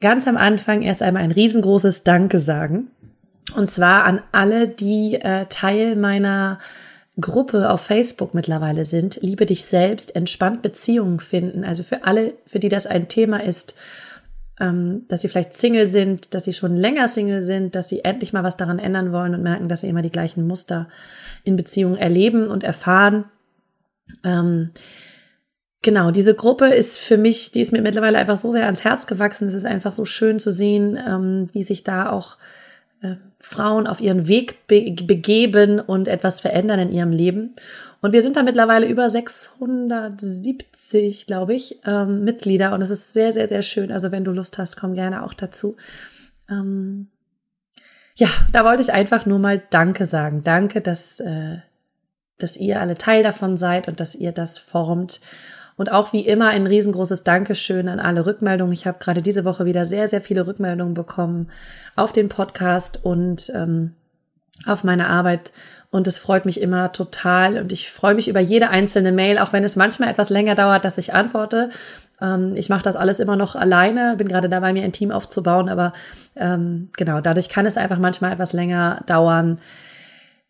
ganz 0.00 0.26
am 0.26 0.36
Anfang 0.36 0.82
erst 0.82 1.02
einmal 1.02 1.22
ein 1.22 1.32
riesengroßes 1.32 2.04
Danke 2.04 2.38
sagen. 2.38 2.90
Und 3.54 3.68
zwar 3.68 4.04
an 4.04 4.22
alle, 4.32 4.68
die 4.68 5.14
äh, 5.14 5.46
Teil 5.46 5.96
meiner 5.96 6.58
Gruppe 7.20 7.70
auf 7.70 7.82
Facebook 7.82 8.34
mittlerweile 8.34 8.84
sind. 8.84 9.18
Liebe 9.22 9.46
dich 9.46 9.64
selbst, 9.64 10.14
entspannt 10.16 10.62
Beziehungen 10.62 11.20
finden. 11.20 11.64
Also 11.64 11.82
für 11.82 12.04
alle, 12.04 12.34
für 12.46 12.60
die 12.60 12.68
das 12.68 12.86
ein 12.86 13.08
Thema 13.08 13.42
ist, 13.42 13.74
ähm, 14.58 15.06
dass 15.08 15.22
sie 15.22 15.28
vielleicht 15.28 15.54
Single 15.54 15.88
sind, 15.88 16.34
dass 16.34 16.44
sie 16.44 16.52
schon 16.52 16.76
länger 16.76 17.08
Single 17.08 17.42
sind, 17.42 17.74
dass 17.74 17.88
sie 17.88 18.04
endlich 18.04 18.32
mal 18.32 18.44
was 18.44 18.56
daran 18.56 18.78
ändern 18.78 19.12
wollen 19.12 19.34
und 19.34 19.42
merken, 19.42 19.68
dass 19.68 19.80
sie 19.80 19.88
immer 19.88 20.02
die 20.02 20.12
gleichen 20.12 20.46
Muster 20.46 20.88
in 21.44 21.56
Beziehungen 21.56 21.96
erleben 21.96 22.48
und 22.48 22.62
erfahren. 22.62 23.24
Ähm, 24.24 24.70
Genau, 25.82 26.10
diese 26.10 26.34
Gruppe 26.34 26.66
ist 26.66 26.98
für 26.98 27.16
mich, 27.16 27.52
die 27.52 27.62
ist 27.62 27.72
mir 27.72 27.80
mittlerweile 27.80 28.18
einfach 28.18 28.36
so 28.36 28.52
sehr 28.52 28.66
ans 28.66 28.84
Herz 28.84 29.06
gewachsen. 29.06 29.48
Es 29.48 29.54
ist 29.54 29.64
einfach 29.64 29.92
so 29.92 30.04
schön 30.04 30.38
zu 30.38 30.52
sehen, 30.52 30.94
ähm, 30.96 31.48
wie 31.52 31.62
sich 31.62 31.84
da 31.84 32.10
auch 32.10 32.36
äh, 33.00 33.14
Frauen 33.38 33.86
auf 33.86 33.98
ihren 34.00 34.28
Weg 34.28 34.66
be 34.66 34.94
begeben 35.02 35.80
und 35.80 36.06
etwas 36.06 36.40
verändern 36.40 36.80
in 36.80 36.92
ihrem 36.92 37.12
Leben. 37.12 37.54
Und 38.02 38.12
wir 38.12 38.20
sind 38.22 38.36
da 38.36 38.42
mittlerweile 38.42 38.86
über 38.86 39.08
670, 39.08 41.26
glaube 41.26 41.54
ich, 41.54 41.78
ähm, 41.86 42.24
Mitglieder. 42.24 42.74
Und 42.74 42.82
es 42.82 42.90
ist 42.90 43.14
sehr, 43.14 43.32
sehr, 43.32 43.48
sehr 43.48 43.62
schön. 43.62 43.90
Also 43.90 44.12
wenn 44.12 44.24
du 44.24 44.32
Lust 44.32 44.58
hast, 44.58 44.76
komm 44.76 44.92
gerne 44.94 45.22
auch 45.22 45.32
dazu. 45.32 45.76
Ähm, 46.50 47.08
ja, 48.16 48.28
da 48.52 48.64
wollte 48.64 48.82
ich 48.82 48.92
einfach 48.92 49.24
nur 49.24 49.38
mal 49.38 49.62
Danke 49.70 50.04
sagen. 50.04 50.42
Danke, 50.44 50.82
dass, 50.82 51.20
äh, 51.20 51.56
dass 52.38 52.58
ihr 52.58 52.80
alle 52.80 52.96
Teil 52.96 53.22
davon 53.22 53.56
seid 53.56 53.88
und 53.88 53.98
dass 54.00 54.14
ihr 54.14 54.32
das 54.32 54.58
formt. 54.58 55.22
Und 55.80 55.90
auch 55.90 56.12
wie 56.12 56.26
immer 56.26 56.50
ein 56.50 56.66
riesengroßes 56.66 57.24
Dankeschön 57.24 57.88
an 57.88 58.00
alle 58.00 58.26
Rückmeldungen. 58.26 58.74
Ich 58.74 58.86
habe 58.86 58.98
gerade 58.98 59.22
diese 59.22 59.46
Woche 59.46 59.64
wieder 59.64 59.86
sehr, 59.86 60.08
sehr 60.08 60.20
viele 60.20 60.46
Rückmeldungen 60.46 60.92
bekommen 60.92 61.48
auf 61.96 62.12
den 62.12 62.28
Podcast 62.28 63.02
und 63.02 63.50
ähm, 63.54 63.94
auf 64.66 64.84
meine 64.84 65.08
Arbeit. 65.08 65.52
Und 65.90 66.06
es 66.06 66.18
freut 66.18 66.44
mich 66.44 66.60
immer 66.60 66.92
total. 66.92 67.56
Und 67.56 67.72
ich 67.72 67.90
freue 67.90 68.14
mich 68.14 68.28
über 68.28 68.40
jede 68.40 68.68
einzelne 68.68 69.10
Mail, 69.10 69.38
auch 69.38 69.54
wenn 69.54 69.64
es 69.64 69.74
manchmal 69.74 70.10
etwas 70.10 70.28
länger 70.28 70.54
dauert, 70.54 70.84
dass 70.84 70.98
ich 70.98 71.14
antworte. 71.14 71.70
Ähm, 72.20 72.52
ich 72.56 72.68
mache 72.68 72.82
das 72.82 72.94
alles 72.94 73.18
immer 73.18 73.36
noch 73.36 73.56
alleine, 73.56 74.16
bin 74.18 74.28
gerade 74.28 74.50
dabei, 74.50 74.74
mir 74.74 74.84
ein 74.84 74.92
Team 74.92 75.10
aufzubauen. 75.10 75.70
Aber 75.70 75.94
ähm, 76.36 76.90
genau, 76.98 77.22
dadurch 77.22 77.48
kann 77.48 77.64
es 77.64 77.78
einfach 77.78 77.98
manchmal 77.98 78.32
etwas 78.32 78.52
länger 78.52 79.02
dauern 79.06 79.60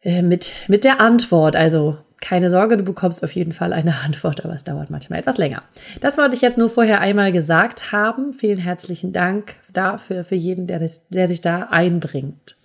äh, 0.02 0.22
mit, 0.22 0.54
mit 0.66 0.82
der 0.82 1.00
Antwort. 1.00 1.54
Also 1.54 1.98
keine 2.20 2.50
Sorge, 2.50 2.76
du 2.76 2.82
bekommst 2.82 3.24
auf 3.24 3.32
jeden 3.32 3.52
Fall 3.52 3.72
eine 3.72 3.96
Antwort, 4.04 4.44
aber 4.44 4.54
es 4.54 4.64
dauert 4.64 4.90
manchmal 4.90 5.20
etwas 5.20 5.38
länger. 5.38 5.62
Das 6.00 6.18
wollte 6.18 6.34
ich 6.34 6.40
jetzt 6.40 6.58
nur 6.58 6.68
vorher 6.68 7.00
einmal 7.00 7.32
gesagt 7.32 7.92
haben. 7.92 8.32
Vielen 8.32 8.58
herzlichen 8.58 9.12
Dank 9.12 9.56
dafür, 9.72 10.24
für 10.24 10.34
jeden, 10.34 10.66
der, 10.66 10.78
das, 10.78 11.08
der 11.08 11.26
sich 11.26 11.40
da 11.40 11.68
einbringt. 11.70 12.56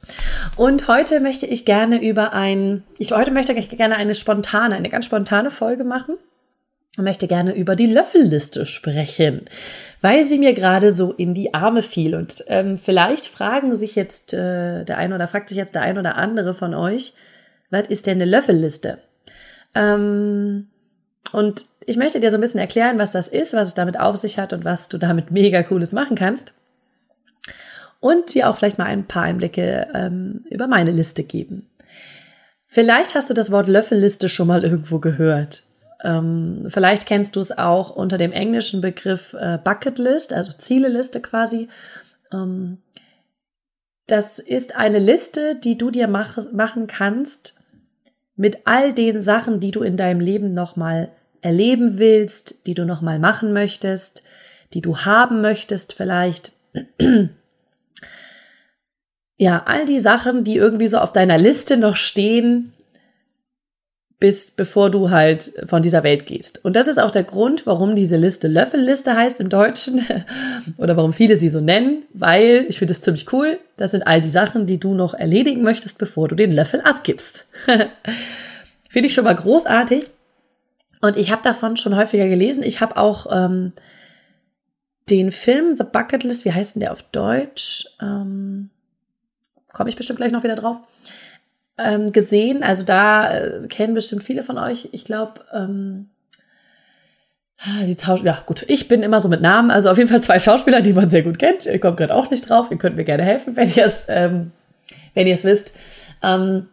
Und 0.56 0.88
heute 0.88 1.20
möchte 1.20 1.46
ich 1.46 1.66
gerne 1.66 2.02
über 2.02 2.34
ein, 2.34 2.84
ich 2.98 3.12
heute 3.12 3.32
möchte 3.32 3.54
ich 3.54 3.70
gerne 3.70 3.96
eine 3.96 4.16
spontane, 4.16 4.76
eine 4.76 4.90
ganz 4.90 5.06
spontane 5.06 5.52
Folge 5.52 5.84
machen 5.84 6.18
und 6.98 7.04
möchte 7.04 7.28
gerne 7.28 7.56
über 7.56 7.76
die 7.76 7.88
Löffelliste 7.88 8.66
sprechen, 8.66 9.42
weil 10.02 10.26
sie 10.26 10.38
mir 10.38 10.54
gerade 10.54 10.92
so 10.92 11.12
in 11.12 11.34
die 11.34 11.54
Arme 11.54 11.82
fiel. 11.82 12.16
Und 12.16 12.44
ähm, 12.48 12.78
vielleicht 12.78 13.26
fragen 13.26 13.76
sich 13.76 13.96
jetzt 13.96 14.34
äh, 14.34 14.86
der 14.86 14.98
eine 14.98 15.16
oder 15.16 15.28
fragt 15.28 15.50
sich 15.50 15.58
jetzt 15.58 15.76
der 15.76 15.82
ein 15.82 15.98
oder 15.98 16.16
andere 16.16 16.54
von 16.54 16.74
euch, 16.74 17.14
was 17.70 17.88
ist 17.88 18.06
denn 18.06 18.22
eine 18.22 18.30
Löffelliste? 18.30 19.00
Ähm, 19.76 20.68
und 21.32 21.66
ich 21.86 21.98
möchte 21.98 22.20
dir 22.20 22.32
so 22.32 22.38
ein 22.38 22.42
bisschen 22.42 22.60
erklären, 22.60 22.98
was 22.98 23.12
das 23.12 23.28
ist, 23.28 23.54
was 23.54 23.70
es 23.70 23.74
damit 23.74 24.00
auf 24.00 24.18
sich 24.18 24.40
hat 24.40 24.54
und 24.54 24.66
was 24.66 24.90
du 24.90 24.98
damit 24.98 25.32
mega 25.32 25.62
cooles 25.64 25.92
machen 25.92 26.16
kannst. 26.16 26.54
Und 28.00 28.34
dir 28.34 28.50
auch 28.50 28.58
vielleicht 28.58 28.78
mal 28.78 28.86
ein 28.86 29.06
paar 29.06 29.24
Einblicke 29.24 29.88
ähm, 29.94 30.46
über 30.50 30.68
meine 30.68 30.92
Liste 30.92 31.24
geben. 31.24 31.70
Vielleicht 32.68 33.16
hast 33.16 33.30
du 33.30 33.34
das 33.34 33.52
Wort 33.52 33.68
Löffelliste 33.68 34.30
schon 34.30 34.48
mal 34.48 34.64
irgendwo 34.64 35.00
gehört. 35.00 35.64
Ähm, 36.04 36.68
vielleicht 36.68 37.08
kennst 37.08 37.36
du 37.36 37.40
es 37.40 37.58
auch 37.58 37.90
unter 37.90 38.18
dem 38.18 38.32
englischen 38.32 38.82
Begriff 38.82 39.34
äh, 39.34 39.58
Bucket 39.64 39.98
List, 39.98 40.34
also 40.34 40.54
Zieleliste 40.54 41.22
quasi. 41.22 41.70
Ähm, 42.32 42.80
das 44.08 44.40
ist 44.40 44.76
eine 44.76 45.00
Liste, 45.00 45.56
die 45.56 45.78
du 45.78 45.90
dir 45.90 46.08
mach, 46.08 46.38
machen 46.52 46.88
kannst, 46.88 47.55
mit 48.36 48.60
all 48.66 48.94
den 48.94 49.22
Sachen, 49.22 49.60
die 49.60 49.72
du 49.72 49.82
in 49.82 49.98
deinem 49.98 50.20
Leben 50.20 50.54
nochmal 50.54 51.10
erleben 51.42 51.98
willst, 51.98 52.66
die 52.68 52.74
du 52.74 52.86
nochmal 52.86 53.20
machen 53.20 53.54
möchtest, 53.54 54.24
die 54.74 54.82
du 54.82 54.98
haben 54.98 55.42
möchtest 55.42 55.94
vielleicht. 55.94 56.52
Ja, 59.38 59.64
all 59.66 59.86
die 59.86 60.00
Sachen, 60.00 60.46
die 60.46 60.56
irgendwie 60.56 60.88
so 60.88 60.98
auf 60.98 61.12
deiner 61.12 61.38
Liste 61.38 61.76
noch 61.76 61.98
stehen, 61.98 62.72
bis 64.26 64.50
bevor 64.50 64.90
du 64.90 65.12
halt 65.12 65.54
von 65.68 65.84
dieser 65.84 66.02
Welt 66.02 66.26
gehst. 66.26 66.66
Und 66.66 66.76
das 66.76 66.88
ist 66.88 66.98
auch 66.98 67.12
der 67.12 67.24
Grund, 67.24 67.68
warum 67.68 67.94
diese 67.94 68.18
Liste 68.18 68.48
Löffelliste 68.48 69.16
heißt 69.16 69.40
im 69.40 69.50
Deutschen 69.50 70.04
oder 70.78 70.98
warum 70.98 71.14
viele 71.14 71.36
sie 71.36 71.50
so 71.50 71.62
nennen, 71.62 72.02
weil 72.12 72.66
ich 72.68 72.80
finde 72.80 72.94
es 72.94 73.04
ziemlich 73.04 73.32
cool. 73.32 73.60
Das 73.78 73.92
sind 73.92 74.08
all 74.08 74.22
die 74.22 74.32
Sachen, 74.32 74.66
die 74.66 74.80
du 74.80 74.96
noch 74.96 75.14
erledigen 75.14 75.62
möchtest, 75.62 76.00
bevor 76.00 76.28
du 76.28 76.34
den 76.34 76.52
Löffel 76.52 76.82
abgibst. 76.82 77.46
finde 78.90 79.08
ich 79.08 79.14
schon 79.14 79.26
mal 79.26 79.36
großartig. 79.36 80.10
Und 81.02 81.18
ich 81.18 81.30
habe 81.30 81.44
davon 81.44 81.78
schon 81.78 81.96
häufiger 81.96 82.28
gelesen. 82.28 82.64
Ich 82.64 82.82
habe 82.82 82.98
auch 82.98 83.28
ähm, 83.32 83.74
den 85.08 85.32
Film 85.32 85.78
The 85.78 85.84
Bucket 85.84 86.24
List, 86.24 86.46
wie 86.46 86.52
heißt 86.52 86.74
denn 86.74 86.80
der 86.80 86.94
auf 86.94 87.04
Deutsch? 87.12 87.86
Ähm, 88.02 88.72
Komme 89.72 89.92
ich 89.92 89.96
bestimmt 89.96 90.18
gleich 90.18 90.32
noch 90.32 90.44
wieder 90.44 90.56
drauf 90.56 90.82
ähm, 91.78 92.12
gesehen. 92.12 92.64
Also 92.64 92.84
da 92.84 93.32
äh, 93.32 93.68
kennen 93.68 93.94
bestimmt 93.94 94.24
viele 94.24 94.44
von 94.44 94.58
euch. 94.58 94.90
Ich 94.92 95.06
glaube, 95.06 95.42
ähm, 95.54 96.10
die 97.86 97.96
Tausch 97.96 98.22
ja 98.22 98.44
gut, 98.46 98.66
ich 98.68 98.88
bin 98.88 99.02
immer 99.02 99.22
so 99.22 99.30
mit 99.30 99.42
Namen, 99.42 99.72
also 99.72 99.90
auf 99.90 99.98
jeden 99.98 100.10
Fall 100.10 100.22
zwei 100.22 100.40
Schauspieler, 100.40 100.82
die 100.82 100.94
man 100.94 101.10
sehr 101.10 101.24
gut 101.24 101.40
kennt. 101.40 101.66
Ihr 101.66 101.80
kommt 101.80 101.98
gerade 101.98 102.14
auch 102.14 102.30
nicht 102.30 102.50
drauf. 102.50 102.70
Ihr 102.70 102.78
könnt 102.78 102.96
mir 102.96 103.06
gerne 103.06 103.24
helfen, 103.24 103.56
wenn 103.56 103.72
ihr 103.72 103.86
es, 103.86 104.08
ähm, 104.10 104.52
wisst. 105.16 105.74
Ähm, 106.22 106.68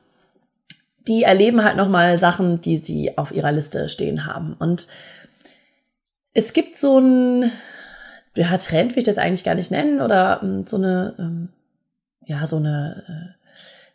die 1.08 1.22
erleben 1.24 1.64
halt 1.64 1.76
noch 1.76 1.88
mal 1.88 2.18
Sachen, 2.18 2.60
die 2.60 2.76
sie 2.76 3.16
auf 3.18 3.32
ihrer 3.32 3.52
Liste 3.52 3.88
stehen 3.88 4.26
haben. 4.26 4.54
Und 4.58 4.86
es 6.32 6.52
gibt 6.52 6.78
so 6.78 6.98
ein, 6.98 7.50
ja, 8.36 8.56
Trend 8.58 8.92
will 8.92 8.98
ich 9.00 9.04
das 9.04 9.18
eigentlich 9.18 9.44
gar 9.44 9.54
nicht 9.54 9.70
nennen, 9.70 10.00
oder 10.00 10.40
ähm, 10.42 10.66
so 10.66 10.76
eine, 10.76 11.14
ähm, 11.18 11.48
ja, 12.24 12.46
so 12.46 12.56
eine 12.56 13.04
äh, 13.08 13.41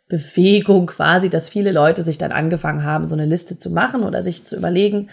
Bewegung 0.08 0.86
quasi, 0.86 1.28
dass 1.28 1.48
viele 1.48 1.72
Leute 1.72 2.02
sich 2.02 2.18
dann 2.18 2.32
angefangen 2.32 2.84
haben, 2.84 3.06
so 3.06 3.14
eine 3.14 3.26
Liste 3.26 3.58
zu 3.58 3.70
machen 3.70 4.02
oder 4.02 4.22
sich 4.22 4.44
zu 4.44 4.56
überlegen, 4.56 5.10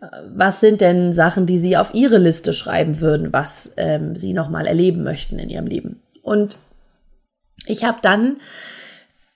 äh, 0.00 0.06
was 0.34 0.60
sind 0.60 0.80
denn 0.80 1.12
Sachen, 1.12 1.46
die 1.46 1.58
sie 1.58 1.76
auf 1.76 1.94
ihre 1.94 2.18
Liste 2.18 2.52
schreiben 2.52 3.00
würden, 3.00 3.32
was 3.32 3.72
ähm, 3.76 4.16
sie 4.16 4.32
nochmal 4.32 4.66
erleben 4.66 5.04
möchten 5.04 5.38
in 5.38 5.50
ihrem 5.50 5.66
Leben. 5.66 6.02
Und 6.22 6.58
ich 7.66 7.84
habe 7.84 7.98
dann 8.02 8.38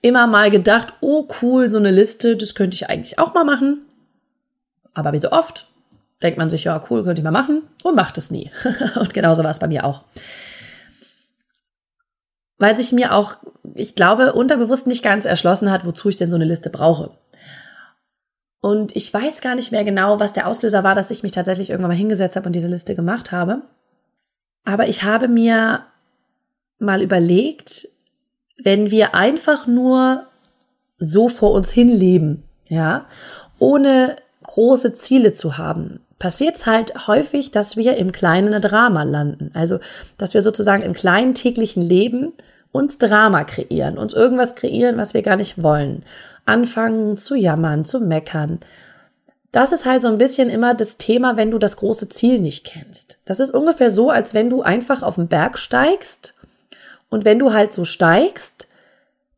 immer 0.01 0.27
mal 0.27 0.51
gedacht, 0.51 0.93
oh 0.99 1.27
cool, 1.41 1.69
so 1.69 1.77
eine 1.77 1.91
Liste, 1.91 2.35
das 2.35 2.55
könnte 2.55 2.75
ich 2.75 2.89
eigentlich 2.89 3.19
auch 3.19 3.33
mal 3.33 3.45
machen. 3.45 3.85
Aber 4.93 5.13
wie 5.13 5.19
so 5.19 5.31
oft 5.31 5.67
denkt 6.21 6.37
man 6.37 6.49
sich, 6.49 6.65
ja 6.65 6.81
cool, 6.89 7.03
könnte 7.03 7.21
ich 7.21 7.23
mal 7.23 7.31
machen 7.31 7.63
und 7.83 7.95
macht 7.95 8.17
es 8.17 8.31
nie. 8.31 8.51
und 8.95 9.13
genauso 9.13 9.43
war 9.43 9.51
es 9.51 9.59
bei 9.59 9.67
mir 9.67 9.85
auch 9.85 10.03
weil 12.63 12.77
sich 12.77 12.93
mir 12.93 13.13
auch, 13.13 13.35
ich 13.75 13.93
glaube, 13.93 14.31
unterbewusst 14.31 14.87
nicht 14.87 15.03
ganz 15.03 15.25
erschlossen 15.25 15.69
hat, 15.69 15.85
wozu 15.85 16.07
ich 16.07 16.15
denn 16.15 16.29
so 16.29 16.37
eine 16.37 16.45
Liste 16.45 16.69
brauche. 16.69 17.11
Und 18.61 18.95
ich 18.95 19.13
weiß 19.13 19.41
gar 19.41 19.55
nicht 19.55 19.73
mehr 19.73 19.83
genau, 19.83 20.21
was 20.21 20.31
der 20.31 20.47
Auslöser 20.47 20.81
war, 20.81 20.95
dass 20.95 21.11
ich 21.11 21.23
mich 21.23 21.33
tatsächlich 21.33 21.69
irgendwann 21.69 21.91
mal 21.91 21.97
hingesetzt 21.97 22.37
habe 22.37 22.45
und 22.45 22.55
diese 22.55 22.69
Liste 22.69 22.95
gemacht 22.95 23.33
habe. 23.33 23.63
Aber 24.63 24.87
ich 24.87 25.03
habe 25.03 25.27
mir 25.27 25.81
mal 26.79 27.01
überlegt, 27.01 27.89
wenn 28.63 28.91
wir 28.91 29.13
einfach 29.13 29.67
nur 29.67 30.27
so 30.97 31.27
vor 31.27 31.51
uns 31.51 31.69
hin 31.69 31.89
leben, 31.89 32.45
ja, 32.69 33.07
ohne 33.59 34.15
große 34.43 34.93
Ziele 34.93 35.33
zu 35.33 35.57
haben, 35.57 35.99
passiert 36.17 36.55
es 36.55 36.65
halt 36.65 37.07
häufig, 37.07 37.51
dass 37.51 37.75
wir 37.75 37.97
im 37.97 38.13
kleinen 38.13 38.61
Drama 38.61 39.03
landen. 39.03 39.51
Also, 39.53 39.79
dass 40.17 40.33
wir 40.33 40.41
sozusagen 40.41 40.81
im 40.81 40.93
kleinen 40.93 41.33
täglichen 41.33 41.83
Leben 41.83 42.31
uns 42.73 42.97
Drama 42.97 43.45
kreieren, 43.45 43.97
uns 43.97 44.13
irgendwas 44.13 44.55
kreieren, 44.55 44.97
was 44.97 45.13
wir 45.13 45.21
gar 45.21 45.37
nicht 45.37 45.63
wollen. 45.63 46.03
Anfangen 46.45 47.15
zu 47.15 47.35
jammern, 47.35 47.85
zu 47.85 48.01
meckern. 48.01 48.59
Das 49.53 49.71
ist 49.71 49.85
halt 49.85 50.01
so 50.01 50.09
ein 50.09 50.17
bisschen 50.17 50.49
immer 50.49 50.73
das 50.73 50.97
Thema, 50.97 51.37
wenn 51.37 51.51
du 51.51 51.59
das 51.59 51.77
große 51.77 52.09
Ziel 52.09 52.39
nicht 52.39 52.65
kennst. 52.65 53.19
Das 53.23 53.39
ist 53.39 53.51
ungefähr 53.51 53.91
so, 53.91 54.09
als 54.09 54.33
wenn 54.33 54.49
du 54.49 54.63
einfach 54.63 55.03
auf 55.03 55.15
den 55.15 55.27
Berg 55.27 55.59
steigst 55.59 56.33
und 57.09 57.23
wenn 57.23 57.39
du 57.39 57.53
halt 57.53 57.71
so 57.71 57.85
steigst, 57.85 58.67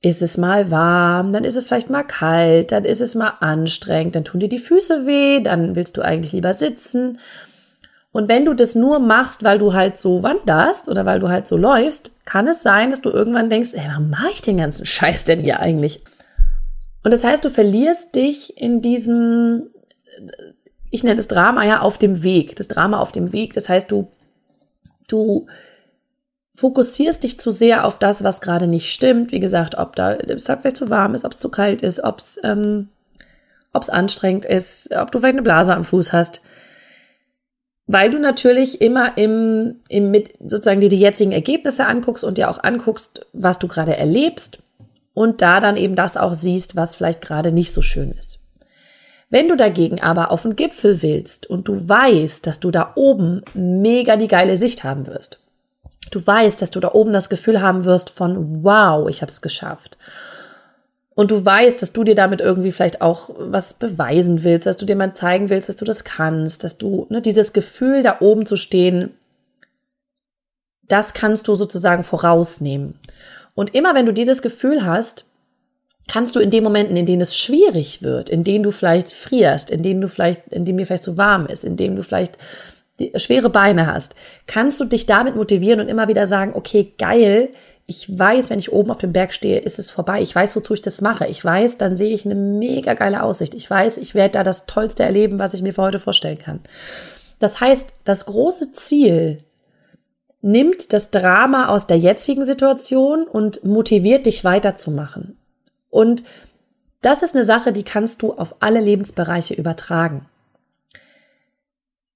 ist 0.02 0.22
es 0.22 0.38
mal 0.38 0.72
warm, 0.72 1.34
dann 1.34 1.44
ist 1.44 1.56
es 1.56 1.68
vielleicht 1.68 1.90
mal 1.90 2.04
kalt, 2.04 2.72
dann 2.72 2.86
ist 2.86 3.02
es 3.02 3.16
mal 3.16 3.34
anstrengend, 3.42 4.16
dann 4.16 4.24
tun 4.24 4.40
dir 4.40 4.48
die 4.48 4.60
Füße 4.60 5.06
weh, 5.06 5.42
dann 5.42 5.76
willst 5.76 5.98
du 5.98 6.02
eigentlich 6.02 6.32
lieber 6.32 6.54
sitzen. 6.54 7.20
Und 8.16 8.30
wenn 8.30 8.46
du 8.46 8.54
das 8.54 8.76
nur 8.76 9.00
machst, 9.00 9.44
weil 9.44 9.60
du 9.60 9.74
halt 9.74 10.00
so 10.00 10.24
wanderst 10.24 10.88
oder 10.88 11.06
weil 11.06 11.20
du 11.20 11.28
halt 11.28 11.48
so 11.48 11.58
läufst, 11.58 12.14
kann 12.24 12.48
es 12.48 12.64
sein, 12.64 12.90
dass 12.90 13.02
du 13.02 13.10
irgendwann 13.10 13.50
denkst, 13.50 13.74
ey, 13.74 13.84
warum 13.90 14.10
mache 14.10 14.32
ich 14.32 14.42
den 14.42 14.56
ganzen 14.56 14.86
Scheiß 14.86 15.26
denn 15.26 15.42
hier 15.42 15.60
eigentlich? 15.60 16.02
Und 17.04 17.12
das 17.12 17.26
heißt, 17.26 17.44
du 17.44 17.50
verlierst 17.50 18.16
dich 18.16 18.56
in 18.56 18.82
diesem, 18.82 19.64
ich 20.92 21.04
nenne 21.04 21.20
es 21.20 21.28
Drama 21.28 21.66
ja 21.66 21.82
auf 21.82 21.98
dem 21.98 22.24
Weg, 22.24 22.56
das 22.56 22.70
Drama 22.70 23.00
auf 23.00 23.12
dem 23.12 23.34
Weg. 23.34 23.52
Das 23.52 23.68
heißt, 23.68 23.92
du, 23.92 24.08
du 25.10 25.48
fokussierst 26.56 27.22
dich 27.22 27.38
zu 27.38 27.52
sehr 27.52 27.84
auf 27.84 28.00
das, 28.00 28.24
was 28.24 28.40
gerade 28.40 28.68
nicht 28.68 28.94
stimmt. 28.94 29.34
Wie 29.34 29.42
gesagt, 29.42 29.78
ob 29.78 29.94
da 29.98 30.14
es 30.14 30.46
vielleicht 30.46 30.78
zu 30.78 30.90
warm 30.90 31.16
ist, 31.16 31.26
ob 31.26 31.34
es 31.34 31.40
zu 31.40 31.50
kalt 31.50 31.82
ist, 31.82 32.02
ob 32.02 32.20
es 32.20 32.40
ähm, 32.46 32.88
anstrengend 33.74 34.46
ist, 34.46 34.90
ob 34.96 35.12
du 35.12 35.20
vielleicht 35.20 35.36
eine 35.36 35.42
Blase 35.42 35.76
am 35.76 35.84
Fuß 35.84 36.14
hast. 36.14 36.40
Weil 37.88 38.10
du 38.10 38.20
natürlich 38.20 38.82
immer 38.82 39.18
im, 39.18 39.82
im 39.90 40.10
mit 40.12 40.34
sozusagen 40.40 40.82
dir 40.82 40.90
die 40.90 41.00
jetzigen 41.00 41.32
Ergebnisse 41.32 41.86
anguckst 41.86 42.24
und 42.24 42.38
dir 42.38 42.50
auch 42.50 42.64
anguckst, 42.64 43.26
was 43.34 43.60
du 43.60 43.68
gerade 43.68 43.96
erlebst 43.96 44.60
und 45.14 45.42
da 45.42 45.60
dann 45.60 45.78
eben 45.78 45.96
das 45.96 46.18
auch 46.18 46.34
siehst, 46.34 46.76
was 46.76 46.96
vielleicht 46.96 47.22
gerade 47.22 47.52
nicht 47.52 47.72
so 47.72 47.82
schön 47.82 48.12
ist. 48.12 48.40
Wenn 49.30 49.48
du 49.48 49.56
dagegen 49.56 50.02
aber 50.02 50.32
auf 50.32 50.44
den 50.44 50.56
Gipfel 50.56 51.02
willst 51.02 51.48
und 51.48 51.68
du 51.68 51.88
weißt, 51.88 52.46
dass 52.46 52.60
du 52.60 52.72
da 52.72 52.94
oben 52.96 53.42
mega 53.54 54.18
die 54.18 54.28
geile 54.28 54.58
Sicht 54.58 54.84
haben 54.84 55.08
wirst, 55.08 55.40
Du 56.12 56.26
weißt, 56.26 56.62
dass 56.62 56.72
du 56.72 56.80
da 56.80 56.92
oben 56.94 57.14
das 57.14 57.30
Gefühl 57.30 57.62
haben 57.62 57.86
wirst 57.86 58.10
von, 58.10 58.64
wow, 58.64 59.10
ich 59.10 59.22
habe 59.22 59.32
es 59.32 59.42
geschafft. 59.42 59.98
Und 61.16 61.32
du 61.32 61.44
weißt, 61.44 61.82
dass 61.82 61.94
du 61.94 62.04
dir 62.04 62.16
damit 62.16 62.42
irgendwie 62.42 62.74
vielleicht 62.74 63.02
auch 63.02 63.30
was 63.38 63.74
beweisen 63.74 64.44
willst, 64.44 64.68
dass 64.68 64.78
du 64.78 64.86
dir 64.86 64.98
mal 64.98 65.14
zeigen 65.14 65.50
willst, 65.50 65.70
dass 65.70 65.78
du 65.78 65.86
das 65.86 66.04
kannst, 66.04 66.64
dass 66.64 66.78
du 66.78 67.08
ne, 67.10 67.22
dieses 67.22 67.54
Gefühl, 67.54 68.04
da 68.04 68.18
oben 68.20 68.46
zu 68.46 68.58
stehen, 68.58 69.12
das 70.88 71.14
kannst 71.14 71.48
du 71.48 71.56
sozusagen 71.56 72.04
vorausnehmen. 72.04 73.00
Und 73.56 73.74
immer 73.74 73.96
wenn 73.96 74.06
du 74.06 74.14
dieses 74.14 74.42
Gefühl 74.42 74.86
hast, 74.86 75.26
kannst 76.08 76.36
du 76.36 76.40
in 76.40 76.52
den 76.52 76.64
Momenten, 76.64 76.98
in 76.98 77.06
denen 77.06 77.22
es 77.22 77.38
schwierig 77.38 78.04
wird, 78.04 78.30
in 78.30 78.44
denen 78.44 78.64
du 78.64 78.72
vielleicht 78.72 79.12
frierst, 79.12 79.72
in 79.72 79.82
denen 79.82 80.02
du 80.02 80.10
vielleicht, 80.10 80.48
in 80.50 80.66
denen 80.66 80.78
dir 80.78 80.86
vielleicht 80.86 81.04
zu 81.04 81.18
warm 81.18 81.48
ist, 81.48 81.64
in 81.64 81.78
denen 81.78 81.96
du 81.96 82.04
vielleicht 82.04 82.38
schwere 83.16 83.50
Beine 83.50 83.88
hast, 83.88 84.16
kannst 84.48 84.80
du 84.80 84.86
dich 84.86 85.06
damit 85.06 85.36
motivieren 85.36 85.80
und 85.80 85.88
immer 85.88 86.08
wieder 86.08 86.26
sagen, 86.26 86.54
okay, 86.56 86.94
geil, 86.98 87.50
ich 87.88 88.18
weiß, 88.18 88.50
wenn 88.50 88.60
ich 88.60 88.72
oben 88.72 88.90
auf 88.90 88.98
dem 88.98 89.14
Berg 89.14 89.34
stehe, 89.34 89.60
ist 89.60 89.78
es 89.78 89.92
vorbei. 89.92 90.22
Ich 90.22 90.34
weiß, 90.34 90.56
wozu 90.56 90.74
ich 90.74 90.82
das 90.82 91.02
mache. 91.02 91.28
Ich 91.28 91.44
weiß, 91.44 91.78
dann 91.78 91.96
sehe 91.96 92.14
ich 92.14 92.26
eine 92.26 92.36
mega 92.36 92.96
geile 92.96 93.22
Aussicht. 93.22 93.54
Ich 93.54 93.70
weiß, 93.70 93.98
ich 93.98 94.16
werde 94.16 94.34
da 94.34 94.44
das 94.44 94.66
Tollste 94.66 95.04
erleben, 95.04 95.38
was 95.38 95.54
ich 95.54 95.62
mir 95.62 95.74
für 95.74 95.84
heute 95.84 96.00
vorstellen 96.00 96.40
kann. 96.40 96.62
Das 97.38 97.60
heißt, 97.60 97.94
das 98.04 98.26
große 98.26 98.74
Ziel 98.74 99.44
nimmt 100.42 100.94
das 100.94 101.12
Drama 101.12 101.68
aus 101.68 101.86
der 101.86 101.98
jetzigen 101.98 102.44
Situation 102.44 103.28
und 103.28 103.64
motiviert 103.64 104.26
dich 104.26 104.44
weiterzumachen. 104.44 105.38
Und 105.90 106.24
das 107.02 107.22
ist 107.22 107.36
eine 107.36 107.44
Sache, 107.44 107.72
die 107.72 107.84
kannst 107.84 108.24
du 108.24 108.34
auf 108.34 108.56
alle 108.62 108.80
Lebensbereiche 108.80 109.54
übertragen. 109.54 110.26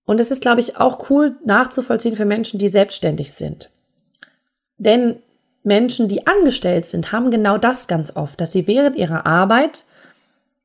Und 0.05 0.19
es 0.19 0.31
ist, 0.31 0.41
glaube 0.41 0.61
ich, 0.61 0.77
auch 0.77 1.11
cool 1.11 1.35
nachzuvollziehen 1.45 2.15
für 2.15 2.25
Menschen, 2.25 2.57
die 2.57 2.69
selbstständig 2.69 3.33
sind. 3.33 3.69
Denn 4.77 5.17
Menschen, 5.63 6.07
die 6.07 6.25
angestellt 6.25 6.85
sind, 6.85 7.11
haben 7.11 7.31
genau 7.31 7.57
das 7.57 7.87
ganz 7.87 8.15
oft, 8.15 8.39
dass 8.39 8.51
sie 8.51 8.67
während 8.67 8.95
ihrer 8.95 9.25
Arbeit 9.25 9.85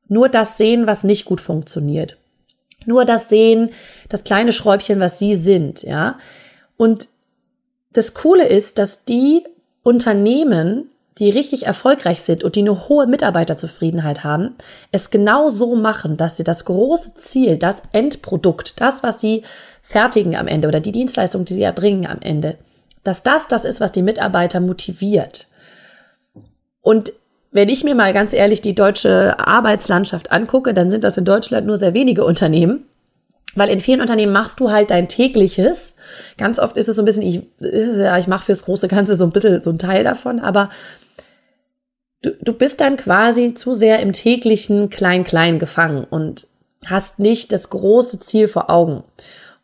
nur 0.07 0.29
das 0.29 0.57
sehen, 0.57 0.87
was 0.87 1.03
nicht 1.03 1.25
gut 1.25 1.41
funktioniert. 1.41 2.17
Nur 2.85 3.05
das 3.05 3.29
sehen, 3.29 3.71
das 4.09 4.23
kleine 4.23 4.51
Schräubchen, 4.51 4.99
was 4.99 5.19
sie 5.19 5.35
sind, 5.35 5.81
ja. 5.83 6.19
Und 6.77 7.09
das 7.91 8.13
Coole 8.13 8.47
ist, 8.47 8.77
dass 8.77 9.05
die 9.05 9.43
Unternehmen 9.83 10.89
die 11.17 11.29
richtig 11.29 11.65
erfolgreich 11.65 12.21
sind 12.21 12.43
und 12.43 12.55
die 12.55 12.61
eine 12.61 12.89
hohe 12.89 13.07
Mitarbeiterzufriedenheit 13.07 14.23
haben, 14.23 14.55
es 14.91 15.11
genau 15.11 15.47
so 15.47 15.75
machen, 15.75 16.17
dass 16.17 16.35
sie 16.37 16.43
das 16.43 16.65
große 16.65 17.15
Ziel, 17.15 17.57
das 17.57 17.81
Endprodukt, 17.93 18.81
das, 18.81 19.01
was 19.01 19.21
sie 19.21 19.43
fertigen 19.81 20.35
am 20.35 20.47
Ende 20.47 20.67
oder 20.67 20.81
die 20.81 20.91
Dienstleistung, 20.91 21.45
die 21.45 21.53
sie 21.53 21.61
erbringen 21.61 22.05
am 22.05 22.19
Ende, 22.21 22.57
dass 23.05 23.23
das 23.23 23.47
das 23.47 23.63
ist, 23.63 23.79
was 23.79 23.93
die 23.93 24.01
Mitarbeiter 24.01 24.59
motiviert. 24.59 25.47
Und 26.81 27.13
wenn 27.51 27.69
ich 27.69 27.85
mir 27.85 27.95
mal 27.95 28.11
ganz 28.11 28.33
ehrlich 28.33 28.61
die 28.61 28.75
deutsche 28.75 29.39
Arbeitslandschaft 29.39 30.31
angucke, 30.31 30.73
dann 30.73 30.89
sind 30.89 31.05
das 31.05 31.15
in 31.15 31.23
Deutschland 31.23 31.65
nur 31.65 31.77
sehr 31.77 31.93
wenige 31.93 32.25
Unternehmen. 32.25 32.85
Weil 33.55 33.69
in 33.69 33.79
vielen 33.79 34.01
Unternehmen 34.01 34.33
machst 34.33 34.59
du 34.59 34.69
halt 34.69 34.91
dein 34.91 35.07
tägliches. 35.07 35.95
Ganz 36.37 36.59
oft 36.59 36.75
ist 36.75 36.89
es 36.89 36.97
so 36.97 37.01
ein 37.01 37.05
bisschen, 37.05 37.21
ich, 37.21 37.43
ich 37.61 38.27
mache 38.27 38.45
fürs 38.45 38.65
große 38.65 38.89
Ganze 38.89 39.15
so 39.15 39.23
ein 39.23 39.31
bisschen 39.31 39.61
so 39.61 39.69
ein 39.69 39.79
Teil 39.79 40.03
davon, 40.03 40.41
aber 40.41 40.69
du, 42.21 42.31
du 42.41 42.51
bist 42.51 42.81
dann 42.81 42.97
quasi 42.97 43.53
zu 43.53 43.73
sehr 43.73 43.99
im 44.01 44.11
täglichen 44.11 44.89
Klein-Klein 44.89 45.57
gefangen 45.57 46.03
und 46.03 46.47
hast 46.85 47.19
nicht 47.19 47.53
das 47.53 47.69
große 47.69 48.19
Ziel 48.19 48.49
vor 48.49 48.69
Augen. 48.69 49.03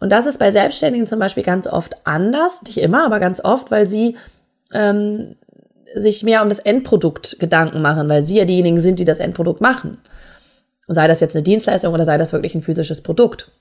Und 0.01 0.09
das 0.09 0.25
ist 0.25 0.39
bei 0.39 0.49
Selbstständigen 0.49 1.05
zum 1.05 1.19
Beispiel 1.19 1.43
ganz 1.43 1.67
oft 1.67 1.95
anders, 2.05 2.63
nicht 2.63 2.79
immer, 2.79 3.05
aber 3.05 3.19
ganz 3.19 3.39
oft, 3.39 3.69
weil 3.69 3.85
sie 3.85 4.17
ähm, 4.73 5.35
sich 5.95 6.23
mehr 6.23 6.41
um 6.41 6.49
das 6.49 6.57
Endprodukt 6.57 7.39
Gedanken 7.39 7.83
machen, 7.83 8.09
weil 8.09 8.23
sie 8.23 8.39
ja 8.39 8.45
diejenigen 8.45 8.79
sind, 8.79 8.99
die 8.99 9.05
das 9.05 9.19
Endprodukt 9.19 9.61
machen. 9.61 9.99
Sei 10.87 11.07
das 11.07 11.19
jetzt 11.19 11.35
eine 11.35 11.43
Dienstleistung 11.43 11.93
oder 11.93 12.03
sei 12.03 12.17
das 12.17 12.33
wirklich 12.33 12.55
ein 12.55 12.63
physisches 12.63 13.01
Produkt. 13.01 13.51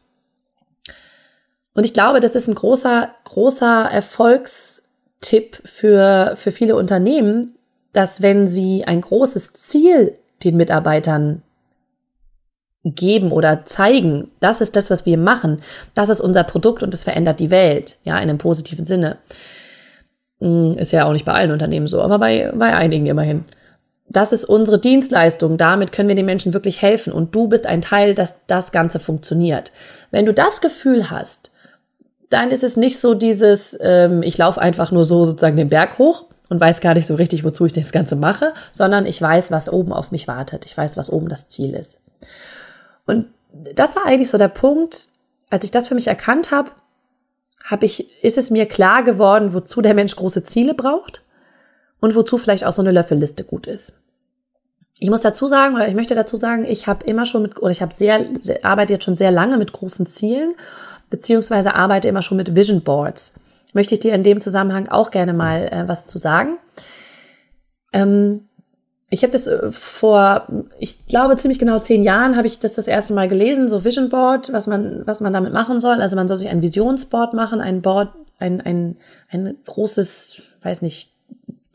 Und 1.75 1.84
ich 1.84 1.92
glaube, 1.92 2.20
das 2.20 2.34
ist 2.34 2.48
ein 2.48 2.54
großer, 2.54 3.10
großer 3.25 3.90
Erfolgstipp 3.92 5.60
für, 5.64 6.32
für 6.37 6.52
viele 6.52 6.75
Unternehmen, 6.75 7.54
dass 7.92 8.23
wenn 8.23 8.47
sie 8.47 8.85
ein 8.85 9.02
großes 9.02 9.52
Ziel 9.52 10.16
den 10.42 10.56
Mitarbeitern 10.56 11.42
geben 12.84 13.30
oder 13.30 13.66
zeigen, 13.66 14.30
das 14.40 14.60
ist 14.60 14.75
das, 14.75 14.90
was 14.90 15.04
wir 15.04 15.18
machen, 15.18 15.60
das 15.94 16.08
ist 16.08 16.20
unser 16.20 16.44
Produkt 16.44 16.82
und 16.82 16.94
es 16.94 17.04
verändert 17.04 17.40
die 17.40 17.50
Welt, 17.50 17.96
ja, 18.04 18.16
in 18.16 18.28
einem 18.28 18.38
positiven 18.38 18.87
Sinne. 18.87 19.18
Hm, 20.40 20.78
ist 20.78 20.92
ja 20.92 21.04
auch 21.04 21.12
nicht 21.12 21.26
bei 21.26 21.32
allen 21.32 21.52
Unternehmen 21.52 21.87
so, 21.87 22.00
aber 22.00 22.18
bei, 22.18 22.50
bei 22.54 22.75
einigen 22.75 23.06
immerhin. 23.06 23.44
Das 24.08 24.32
ist 24.32 24.44
unsere 24.44 24.80
Dienstleistung, 24.80 25.56
damit 25.56 25.92
können 25.92 26.08
wir 26.08 26.16
den 26.16 26.26
Menschen 26.26 26.54
wirklich 26.54 26.82
helfen 26.82 27.12
und 27.12 27.34
du 27.34 27.49
bist 27.49 27.66
ein 27.66 27.82
Teil, 27.82 28.14
dass 28.14 28.34
das 28.46 28.72
Ganze 28.72 28.99
funktioniert. 28.99 29.72
Wenn 30.10 30.26
du 30.26 30.34
das 30.34 30.60
Gefühl 30.60 31.10
hast, 31.10 31.52
dann 32.30 32.50
ist 32.50 32.64
es 32.64 32.76
nicht 32.76 32.99
so 32.99 33.14
dieses, 33.14 33.76
ähm, 33.80 34.22
ich 34.22 34.38
laufe 34.38 34.60
einfach 34.60 34.90
nur 34.90 35.04
so 35.04 35.26
sozusagen 35.26 35.56
den 35.56 35.68
Berg 35.68 35.99
hoch, 35.99 36.25
und 36.50 36.60
weiß 36.60 36.80
gar 36.80 36.94
nicht 36.94 37.06
so 37.06 37.14
richtig, 37.14 37.44
wozu 37.44 37.64
ich 37.64 37.72
das 37.72 37.92
Ganze 37.92 38.16
mache, 38.16 38.52
sondern 38.72 39.06
ich 39.06 39.22
weiß, 39.22 39.50
was 39.50 39.72
oben 39.72 39.92
auf 39.92 40.10
mich 40.10 40.28
wartet. 40.28 40.66
Ich 40.66 40.76
weiß, 40.76 40.96
was 40.96 41.08
oben 41.10 41.28
das 41.28 41.49
Ziel 41.49 41.75
ist. 41.75 42.02
Und 43.07 43.26
das 43.75 43.97
war 43.97 44.07
eigentlich 44.07 44.30
so 44.30 44.38
der 44.38 44.49
Punkt, 44.49 45.09
als 45.50 45.64
ich 45.64 45.71
das 45.71 45.88
für 45.88 45.95
mich 45.95 46.07
erkannt 46.07 46.50
habe, 46.50 46.71
habe 47.64 47.87
ich, 47.87 48.25
ist 48.25 48.38
es 48.38 48.50
mir 48.50 48.66
klar 48.66 49.02
geworden, 49.02 49.52
wozu 49.52 49.80
der 49.80 49.95
Mensch 49.95 50.16
große 50.16 50.42
Ziele 50.42 50.75
braucht 50.75 51.23
und 52.00 52.14
wozu 52.14 52.38
vielleicht 52.38 52.64
auch 52.64 52.73
so 52.73 52.83
eine 52.83 52.92
Löffelliste 52.92 53.45
gut 53.45 53.66
ist. 53.66 53.92
Ich 54.99 55.11
muss 55.11 55.23
dazu 55.23 55.49
sagen, 55.49 55.75
oder 55.75 55.88
ich 55.88 55.95
möchte 55.95 56.14
dazu 56.14 56.37
sagen, 56.37 56.64
ich 56.64 56.87
habe 56.87 57.07
immer 57.07 57.26
schon 57.26 57.42
mit, 57.42 57.61
oder 57.61 57.71
ich 57.71 57.83
habe 57.83 57.95
sehr, 57.95 58.25
sehr, 58.40 58.64
arbeite 58.64 58.92
jetzt 58.92 59.04
schon 59.04 59.16
sehr 59.16 59.30
lange 59.30 59.57
mit 59.57 59.73
großen 59.73 60.07
Zielen, 60.07 60.54
beziehungsweise 61.09 61.75
arbeite 61.75 62.09
immer 62.09 62.23
schon 62.23 62.37
mit 62.37 62.54
Vision 62.54 62.83
Boards 62.83 63.35
möchte 63.73 63.95
ich 63.95 64.00
dir 64.00 64.14
in 64.14 64.23
dem 64.23 64.40
Zusammenhang 64.40 64.88
auch 64.88 65.11
gerne 65.11 65.33
mal 65.33 65.69
äh, 65.69 65.88
was 65.88 66.07
zu 66.07 66.19
sagen. 66.19 66.59
Ähm, 67.92 68.49
ich 69.11 69.23
habe 69.23 69.33
das 69.33 69.47
äh, 69.49 69.73
vor, 69.73 70.47
ich 70.79 71.07
glaube, 71.07 71.37
ziemlich 71.37 71.59
genau 71.59 71.81
zehn 71.81 72.05
Jahren 72.05 72.37
habe 72.37 72.47
ich 72.47 72.61
das 72.61 72.75
das 72.75 72.87
erste 72.87 73.12
Mal 73.12 73.29
gelesen, 73.29 73.69
so 73.69 73.85
Vision 73.85 74.09
Board, 74.09 74.52
was 74.52 74.69
man, 74.69 75.07
was 75.07 75.21
man 75.21 75.33
damit 75.33 75.52
machen 75.52 75.81
soll. 75.81 76.00
Also 76.00 76.17
man 76.17 76.29
soll 76.29 76.37
sich 76.37 76.49
ein 76.49 76.62
Visionsboard 76.62 77.35
machen, 77.35 77.61
ein 77.61 77.83
Board, 77.83 78.11
ein, 78.38 78.61
ein, 78.61 78.97
ein 79.29 79.57
großes, 79.67 80.40
weiß 80.62 80.83
nicht, 80.83 81.12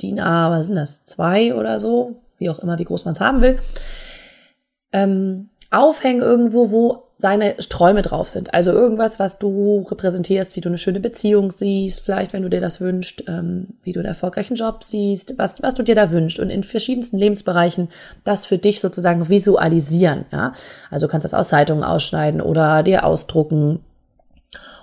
DIN 0.01 0.19
A, 0.19 0.49
was 0.49 0.67
sind 0.67 0.75
das, 0.75 1.03
zwei 1.03 1.53
oder 1.53 1.79
so, 1.79 2.21
wie 2.37 2.49
auch 2.49 2.59
immer, 2.59 2.79
wie 2.79 2.85
groß 2.85 3.05
man 3.05 3.13
es 3.13 3.21
haben 3.21 3.41
will, 3.41 3.59
ähm, 4.93 5.49
aufhängen 5.71 6.21
irgendwo, 6.21 6.71
wo 6.71 7.03
seine 7.17 7.55
Träume 7.57 8.01
drauf 8.01 8.27
sind. 8.27 8.53
Also 8.53 8.71
irgendwas, 8.71 9.19
was 9.19 9.39
du 9.39 9.85
repräsentierst, 9.89 10.55
wie 10.55 10.61
du 10.61 10.67
eine 10.67 10.77
schöne 10.77 10.99
Beziehung 10.99 11.49
siehst, 11.49 12.01
vielleicht, 12.01 12.33
wenn 12.33 12.43
du 12.43 12.49
dir 12.49 12.59
das 12.59 12.81
wünschst, 12.81 13.23
ähm, 13.27 13.67
wie 13.83 13.93
du 13.93 13.99
einen 13.99 14.09
erfolgreichen 14.09 14.55
Job 14.55 14.83
siehst, 14.83 15.37
was, 15.37 15.61
was 15.63 15.75
du 15.75 15.83
dir 15.83 15.95
da 15.95 16.11
wünschst 16.11 16.39
und 16.39 16.49
in 16.49 16.63
verschiedensten 16.63 17.17
Lebensbereichen 17.17 17.87
das 18.25 18.45
für 18.45 18.57
dich 18.57 18.81
sozusagen 18.81 19.29
visualisieren. 19.29 20.25
Ja? 20.31 20.51
Also 20.91 21.07
kannst 21.07 21.23
das 21.23 21.33
aus 21.33 21.47
Zeitungen 21.47 21.85
ausschneiden 21.85 22.41
oder 22.41 22.83
dir 22.83 23.05
ausdrucken. 23.05 23.79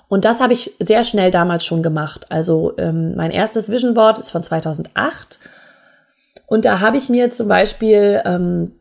Und 0.08 0.24
das 0.24 0.40
habe 0.40 0.54
ich 0.54 0.74
sehr 0.78 1.04
schnell 1.04 1.30
damals 1.30 1.66
schon 1.66 1.82
gemacht. 1.82 2.26
Also 2.30 2.72
ähm, 2.78 3.14
mein 3.14 3.30
erstes 3.30 3.70
Vision 3.70 3.92
Board 3.92 4.18
ist 4.18 4.30
von 4.30 4.42
2008 4.42 5.38
und 6.46 6.64
da 6.64 6.80
habe 6.80 6.96
ich 6.96 7.10
mir 7.10 7.30
zum 7.30 7.48
Beispiel 7.48 8.22
ähm, 8.24 8.72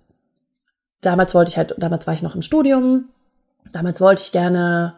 damals 1.02 1.36
wollte 1.36 1.50
ich 1.50 1.58
halt, 1.58 1.76
damals 1.78 2.08
war 2.08 2.14
ich 2.14 2.24
noch 2.24 2.36
im 2.36 2.42
Studium, 2.42 3.10
Damals 3.74 4.02
wollte 4.02 4.22
ich 4.24 4.32
gerne 4.32 4.96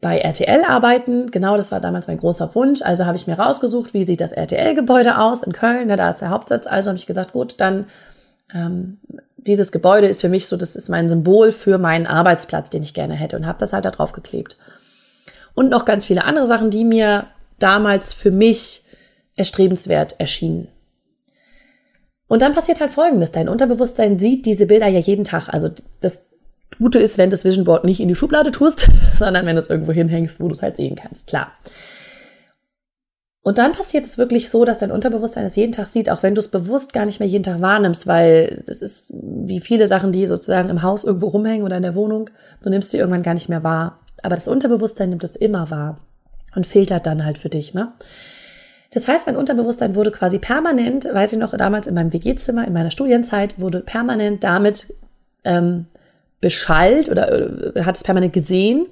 bei 0.00 0.18
RTL 0.18 0.64
arbeiten. 0.64 1.30
Genau, 1.30 1.56
das 1.56 1.70
war 1.70 1.80
damals 1.80 2.08
mein 2.08 2.18
großer 2.18 2.54
Wunsch. 2.54 2.82
Also 2.82 3.06
habe 3.06 3.16
ich 3.16 3.26
mir 3.26 3.38
rausgesucht, 3.38 3.94
wie 3.94 4.04
sieht 4.04 4.20
das 4.20 4.32
RTL-Gebäude 4.32 5.18
aus 5.18 5.44
in 5.44 5.52
Köln. 5.52 5.88
Da 5.88 6.08
ist 6.08 6.20
der 6.20 6.30
Hauptsitz. 6.30 6.66
Also 6.66 6.90
habe 6.90 6.98
ich 6.98 7.06
gesagt, 7.06 7.32
gut, 7.32 7.54
dann 7.58 7.86
ähm, 8.52 8.98
dieses 9.36 9.72
Gebäude 9.72 10.08
ist 10.08 10.20
für 10.20 10.28
mich 10.28 10.46
so, 10.48 10.56
das 10.56 10.76
ist 10.76 10.88
mein 10.88 11.08
Symbol 11.08 11.52
für 11.52 11.78
meinen 11.78 12.06
Arbeitsplatz, 12.06 12.70
den 12.70 12.82
ich 12.82 12.94
gerne 12.94 13.14
hätte 13.14 13.36
und 13.36 13.46
habe 13.46 13.58
das 13.58 13.72
halt 13.72 13.84
da 13.84 13.90
drauf 13.90 14.12
geklebt. 14.12 14.56
Und 15.54 15.70
noch 15.70 15.84
ganz 15.84 16.04
viele 16.04 16.24
andere 16.24 16.46
Sachen, 16.46 16.70
die 16.70 16.84
mir 16.84 17.26
damals 17.58 18.12
für 18.12 18.30
mich 18.30 18.84
erstrebenswert 19.36 20.18
erschienen. 20.18 20.68
Und 22.26 22.42
dann 22.42 22.54
passiert 22.54 22.80
halt 22.80 22.90
Folgendes. 22.90 23.32
Dein 23.32 23.48
Unterbewusstsein 23.48 24.18
sieht 24.18 24.46
diese 24.46 24.66
Bilder 24.66 24.86
ja 24.86 25.00
jeden 25.00 25.24
Tag. 25.24 25.48
Also 25.48 25.70
das 26.00 26.26
Gute 26.78 26.98
ist, 26.98 27.18
wenn 27.18 27.30
das 27.30 27.44
Vision 27.44 27.64
Board 27.64 27.84
nicht 27.84 28.00
in 28.00 28.08
die 28.08 28.14
Schublade 28.14 28.50
tust, 28.50 28.88
sondern 29.18 29.46
wenn 29.46 29.56
du 29.56 29.62
es 29.62 29.70
irgendwo 29.70 29.92
hinhängst, 29.92 30.40
wo 30.40 30.46
du 30.46 30.52
es 30.52 30.62
halt 30.62 30.76
sehen 30.76 30.96
kannst. 30.96 31.26
Klar. 31.26 31.52
Und 33.44 33.58
dann 33.58 33.72
passiert 33.72 34.06
es 34.06 34.18
wirklich 34.18 34.50
so, 34.50 34.64
dass 34.64 34.78
dein 34.78 34.92
Unterbewusstsein 34.92 35.44
es 35.44 35.56
jeden 35.56 35.72
Tag 35.72 35.88
sieht, 35.88 36.08
auch 36.08 36.22
wenn 36.22 36.36
du 36.36 36.38
es 36.38 36.48
bewusst 36.48 36.92
gar 36.92 37.04
nicht 37.04 37.18
mehr 37.18 37.28
jeden 37.28 37.42
Tag 37.42 37.60
wahrnimmst, 37.60 38.06
weil 38.06 38.62
das 38.66 38.82
ist 38.82 39.12
wie 39.12 39.58
viele 39.58 39.88
Sachen, 39.88 40.12
die 40.12 40.28
sozusagen 40.28 40.68
im 40.68 40.82
Haus 40.82 41.02
irgendwo 41.02 41.26
rumhängen 41.26 41.64
oder 41.64 41.76
in 41.76 41.82
der 41.82 41.96
Wohnung, 41.96 42.30
du 42.62 42.70
nimmst 42.70 42.90
sie 42.90 42.98
irgendwann 42.98 43.24
gar 43.24 43.34
nicht 43.34 43.48
mehr 43.48 43.64
wahr. 43.64 43.98
Aber 44.22 44.36
das 44.36 44.46
Unterbewusstsein 44.46 45.10
nimmt 45.10 45.24
es 45.24 45.34
immer 45.34 45.70
wahr 45.70 45.98
und 46.54 46.66
filtert 46.66 47.06
dann 47.06 47.24
halt 47.24 47.38
für 47.38 47.48
dich, 47.48 47.74
ne? 47.74 47.92
Das 48.94 49.08
heißt, 49.08 49.26
mein 49.26 49.36
Unterbewusstsein 49.36 49.94
wurde 49.94 50.10
quasi 50.10 50.38
permanent, 50.38 51.06
weiß 51.10 51.32
ich 51.32 51.38
noch, 51.38 51.56
damals 51.56 51.86
in 51.86 51.94
meinem 51.94 52.12
WG-Zimmer, 52.12 52.66
in 52.66 52.74
meiner 52.74 52.90
Studienzeit, 52.90 53.58
wurde 53.58 53.80
permanent 53.80 54.44
damit 54.44 54.92
ähm, 55.44 55.86
beschallt 56.42 57.08
oder 57.08 57.74
äh, 57.74 57.84
hat 57.84 57.96
es 57.96 58.02
permanent 58.02 58.34
gesehen, 58.34 58.86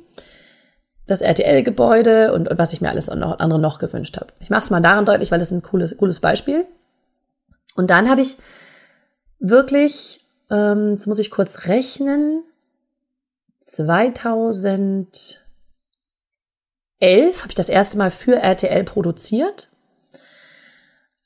das 1.07 1.21
RTL-Gebäude 1.21 2.33
und, 2.33 2.49
und, 2.49 2.59
was 2.59 2.73
ich 2.73 2.81
mir 2.81 2.89
alles 2.89 3.09
noch, 3.09 3.39
andere 3.41 3.59
noch 3.59 3.79
gewünscht 3.79 4.17
habe. 4.17 4.29
Ich 4.39 4.49
mache 4.49 4.63
es 4.63 4.71
mal 4.71 4.81
daran 4.81 5.05
deutlich, 5.05 5.31
weil 5.31 5.39
das 5.39 5.49
ist 5.49 5.59
ein 5.59 5.63
cooles, 5.63 5.97
cooles 5.99 6.21
Beispiel. 6.21 6.65
Und 7.75 7.91
dann 7.91 8.09
habe 8.09 8.23
ich 8.23 8.37
wirklich, 9.41 10.25
ähm, 10.51 10.93
jetzt 10.95 11.07
muss 11.07 11.19
ich 11.19 11.31
kurz 11.31 11.67
rechnen, 11.67 12.45
2011 13.59 15.43
habe 17.03 17.49
ich 17.49 17.55
das 17.55 17.69
erste 17.69 17.99
Mal 17.99 18.11
für 18.11 18.37
RTL 18.37 18.85
produziert 18.85 19.70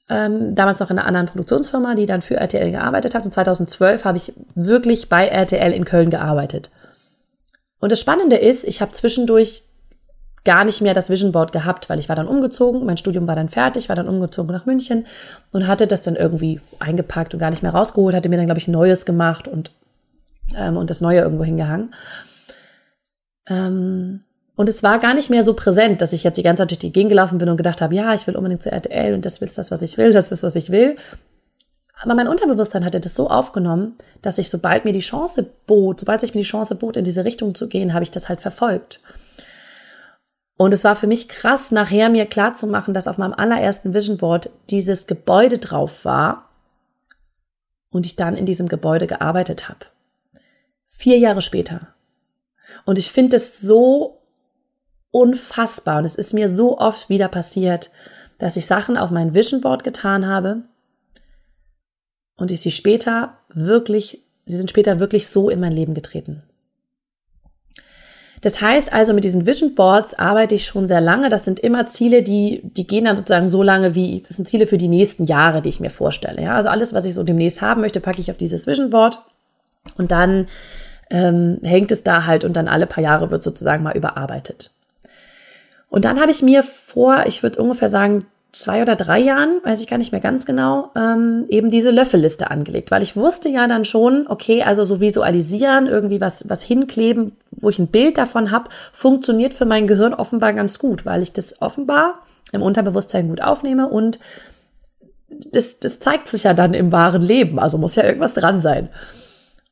ähm, 0.08 0.54
damals 0.54 0.80
noch 0.80 0.90
in 0.90 0.98
einer 0.98 1.06
anderen 1.06 1.28
Produktionsfirma, 1.28 1.94
die 1.94 2.06
dann 2.06 2.22
für 2.22 2.36
RTL 2.36 2.70
gearbeitet 2.70 3.14
hat. 3.14 3.24
Und 3.24 3.30
2012 3.30 4.04
habe 4.04 4.18
ich 4.18 4.32
wirklich 4.54 5.08
bei 5.08 5.26
RTL 5.26 5.72
in 5.72 5.84
Köln 5.84 6.10
gearbeitet. 6.10 6.70
Und 7.80 7.92
das 7.92 8.00
Spannende 8.00 8.36
ist, 8.36 8.64
ich 8.64 8.80
habe 8.80 8.92
zwischendurch 8.92 9.62
gar 10.44 10.64
nicht 10.64 10.82
mehr 10.82 10.94
das 10.94 11.08
Vision 11.08 11.32
Board 11.32 11.52
gehabt, 11.52 11.88
weil 11.88 11.98
ich 11.98 12.08
war 12.08 12.16
dann 12.16 12.28
umgezogen, 12.28 12.84
mein 12.84 12.98
Studium 12.98 13.26
war 13.26 13.34
dann 13.34 13.48
fertig, 13.48 13.88
war 13.88 13.96
dann 13.96 14.08
umgezogen 14.08 14.52
nach 14.52 14.66
München 14.66 15.06
und 15.52 15.66
hatte 15.66 15.86
das 15.86 16.02
dann 16.02 16.16
irgendwie 16.16 16.60
eingepackt 16.78 17.32
und 17.32 17.40
gar 17.40 17.50
nicht 17.50 17.62
mehr 17.62 17.72
rausgeholt, 17.72 18.14
hatte 18.14 18.28
mir 18.28 18.36
dann, 18.36 18.46
glaube 18.46 18.60
ich, 18.60 18.68
neues 18.68 19.06
gemacht 19.06 19.48
und, 19.48 19.72
ähm, 20.54 20.76
und 20.76 20.90
das 20.90 21.00
Neue 21.00 21.20
irgendwo 21.20 21.44
hingehangen. 21.44 21.94
Ähm, 23.48 24.24
und 24.56 24.68
es 24.68 24.82
war 24.82 24.98
gar 25.00 25.14
nicht 25.14 25.30
mehr 25.30 25.42
so 25.42 25.54
präsent, 25.54 26.00
dass 26.00 26.12
ich 26.12 26.22
jetzt 26.22 26.36
die 26.36 26.42
ganze 26.42 26.62
Zeit 26.62 26.70
durch 26.70 26.78
die 26.78 26.92
Gegend 26.92 27.10
gelaufen 27.10 27.38
bin 27.38 27.48
und 27.48 27.56
gedacht 27.56 27.82
habe, 27.82 27.94
ja, 27.94 28.14
ich 28.14 28.26
will 28.26 28.36
unbedingt 28.36 28.62
zu 28.62 28.70
RTL 28.70 29.14
und 29.14 29.24
das 29.24 29.38
ist 29.38 29.58
das, 29.58 29.70
was 29.70 29.82
ich 29.82 29.98
will, 29.98 30.12
das 30.12 30.30
ist, 30.30 30.42
was 30.42 30.54
ich 30.54 30.70
will. 30.70 30.96
Aber 32.00 32.14
mein 32.14 32.28
Unterbewusstsein 32.28 32.84
hatte 32.84 33.00
das 33.00 33.14
so 33.14 33.30
aufgenommen, 33.30 33.96
dass 34.22 34.38
ich, 34.38 34.50
sobald 34.50 34.84
mir 34.84 34.92
die 34.92 35.00
Chance 35.00 35.50
bot, 35.66 36.00
sobald 36.00 36.20
sich 36.20 36.34
mir 36.34 36.42
die 36.42 36.46
Chance 36.46 36.74
bot, 36.74 36.96
in 36.96 37.04
diese 37.04 37.24
Richtung 37.24 37.54
zu 37.54 37.68
gehen, 37.68 37.94
habe 37.94 38.04
ich 38.04 38.10
das 38.10 38.28
halt 38.28 38.40
verfolgt. 38.40 39.00
Und 40.56 40.72
es 40.72 40.84
war 40.84 40.94
für 40.94 41.06
mich 41.08 41.28
krass, 41.28 41.72
nachher 41.72 42.08
mir 42.08 42.26
klar 42.26 42.54
zu 42.54 42.66
machen, 42.66 42.94
dass 42.94 43.08
auf 43.08 43.18
meinem 43.18 43.32
allerersten 43.32 43.92
Vision 43.92 44.18
Board 44.18 44.50
dieses 44.70 45.06
Gebäude 45.06 45.58
drauf 45.58 46.04
war 46.04 46.48
und 47.90 48.06
ich 48.06 48.14
dann 48.14 48.36
in 48.36 48.46
diesem 48.46 48.68
Gebäude 48.68 49.06
gearbeitet 49.06 49.68
habe. 49.68 49.86
Vier 50.86 51.18
Jahre 51.18 51.42
später. 51.42 51.88
Und 52.84 52.98
ich 52.98 53.10
finde 53.10 53.36
es 53.36 53.60
so 53.60 54.20
unfassbar. 55.14 55.98
Und 55.98 56.04
es 56.04 56.16
ist 56.16 56.34
mir 56.34 56.48
so 56.48 56.76
oft 56.78 57.08
wieder 57.08 57.28
passiert, 57.28 57.90
dass 58.38 58.56
ich 58.56 58.66
Sachen 58.66 58.96
auf 58.96 59.10
mein 59.10 59.32
Vision 59.32 59.60
Board 59.60 59.84
getan 59.84 60.26
habe 60.26 60.62
und 62.36 62.50
ich 62.50 62.60
sie 62.60 62.72
später 62.72 63.34
wirklich, 63.48 64.24
sie 64.44 64.56
sind 64.56 64.70
später 64.70 64.98
wirklich 64.98 65.28
so 65.28 65.48
in 65.48 65.60
mein 65.60 65.70
Leben 65.70 65.94
getreten. 65.94 66.42
Das 68.40 68.60
heißt 68.60 68.92
also, 68.92 69.14
mit 69.14 69.22
diesen 69.22 69.46
Vision 69.46 69.76
Boards 69.76 70.18
arbeite 70.18 70.56
ich 70.56 70.66
schon 70.66 70.88
sehr 70.88 71.00
lange. 71.00 71.28
Das 71.28 71.44
sind 71.44 71.60
immer 71.60 71.86
Ziele, 71.86 72.24
die, 72.24 72.60
die 72.64 72.86
gehen 72.86 73.04
dann 73.04 73.16
sozusagen 73.16 73.48
so 73.48 73.62
lange 73.62 73.94
wie, 73.94 74.20
das 74.26 74.36
sind 74.36 74.48
Ziele 74.48 74.66
für 74.66 74.78
die 74.78 74.88
nächsten 74.88 75.26
Jahre, 75.26 75.62
die 75.62 75.68
ich 75.68 75.80
mir 75.80 75.90
vorstelle. 75.90 76.42
Ja, 76.42 76.56
also 76.56 76.68
alles, 76.68 76.92
was 76.92 77.04
ich 77.04 77.14
so 77.14 77.22
demnächst 77.22 77.62
haben 77.62 77.80
möchte, 77.80 78.00
packe 78.00 78.20
ich 78.20 78.32
auf 78.32 78.36
dieses 78.36 78.66
Vision 78.66 78.90
Board 78.90 79.22
und 79.96 80.10
dann 80.10 80.48
ähm, 81.10 81.60
hängt 81.62 81.92
es 81.92 82.02
da 82.02 82.26
halt 82.26 82.44
und 82.44 82.54
dann 82.54 82.66
alle 82.66 82.86
paar 82.86 83.02
Jahre 83.02 83.30
wird 83.30 83.44
sozusagen 83.44 83.84
mal 83.84 83.96
überarbeitet. 83.96 84.73
Und 85.94 86.04
dann 86.04 86.18
habe 86.18 86.32
ich 86.32 86.42
mir 86.42 86.64
vor, 86.64 87.22
ich 87.28 87.44
würde 87.44 87.62
ungefähr 87.62 87.88
sagen, 87.88 88.26
zwei 88.50 88.82
oder 88.82 88.96
drei 88.96 89.20
Jahren, 89.20 89.60
weiß 89.62 89.80
ich 89.80 89.86
gar 89.86 89.96
nicht 89.96 90.10
mehr 90.10 90.20
ganz 90.20 90.44
genau, 90.44 90.90
ähm, 90.96 91.44
eben 91.48 91.70
diese 91.70 91.92
Löffelliste 91.92 92.50
angelegt, 92.50 92.90
weil 92.90 93.04
ich 93.04 93.14
wusste 93.14 93.48
ja 93.48 93.68
dann 93.68 93.84
schon, 93.84 94.26
okay, 94.26 94.64
also 94.64 94.82
so 94.82 95.00
visualisieren, 95.00 95.86
irgendwie 95.86 96.20
was, 96.20 96.48
was 96.48 96.64
hinkleben, 96.64 97.36
wo 97.52 97.68
ich 97.68 97.78
ein 97.78 97.92
Bild 97.92 98.18
davon 98.18 98.50
habe, 98.50 98.70
funktioniert 98.92 99.54
für 99.54 99.66
mein 99.66 99.86
Gehirn 99.86 100.14
offenbar 100.14 100.52
ganz 100.52 100.80
gut, 100.80 101.06
weil 101.06 101.22
ich 101.22 101.32
das 101.32 101.62
offenbar 101.62 102.22
im 102.50 102.60
Unterbewusstsein 102.60 103.28
gut 103.28 103.40
aufnehme 103.40 103.88
und 103.88 104.18
das, 105.28 105.78
das 105.78 106.00
zeigt 106.00 106.26
sich 106.26 106.42
ja 106.42 106.54
dann 106.54 106.74
im 106.74 106.90
wahren 106.90 107.22
Leben, 107.22 107.60
also 107.60 107.78
muss 107.78 107.94
ja 107.94 108.02
irgendwas 108.02 108.34
dran 108.34 108.58
sein. 108.58 108.88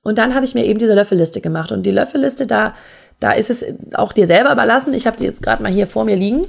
Und 0.04 0.18
dann 0.18 0.34
habe 0.34 0.44
ich 0.44 0.54
mir 0.54 0.64
eben 0.66 0.78
diese 0.78 0.94
Löffelliste 0.94 1.40
gemacht. 1.40 1.70
Und 1.70 1.84
die 1.84 1.92
Löffelliste 1.92 2.46
da 2.46 2.74
da 3.22 3.32
ist 3.32 3.50
es 3.50 3.64
auch 3.94 4.12
dir 4.12 4.26
selber 4.26 4.52
überlassen. 4.52 4.94
Ich 4.94 5.06
habe 5.06 5.18
sie 5.18 5.24
jetzt 5.24 5.42
gerade 5.42 5.62
mal 5.62 5.72
hier 5.72 5.86
vor 5.86 6.04
mir 6.04 6.16
liegen. 6.16 6.42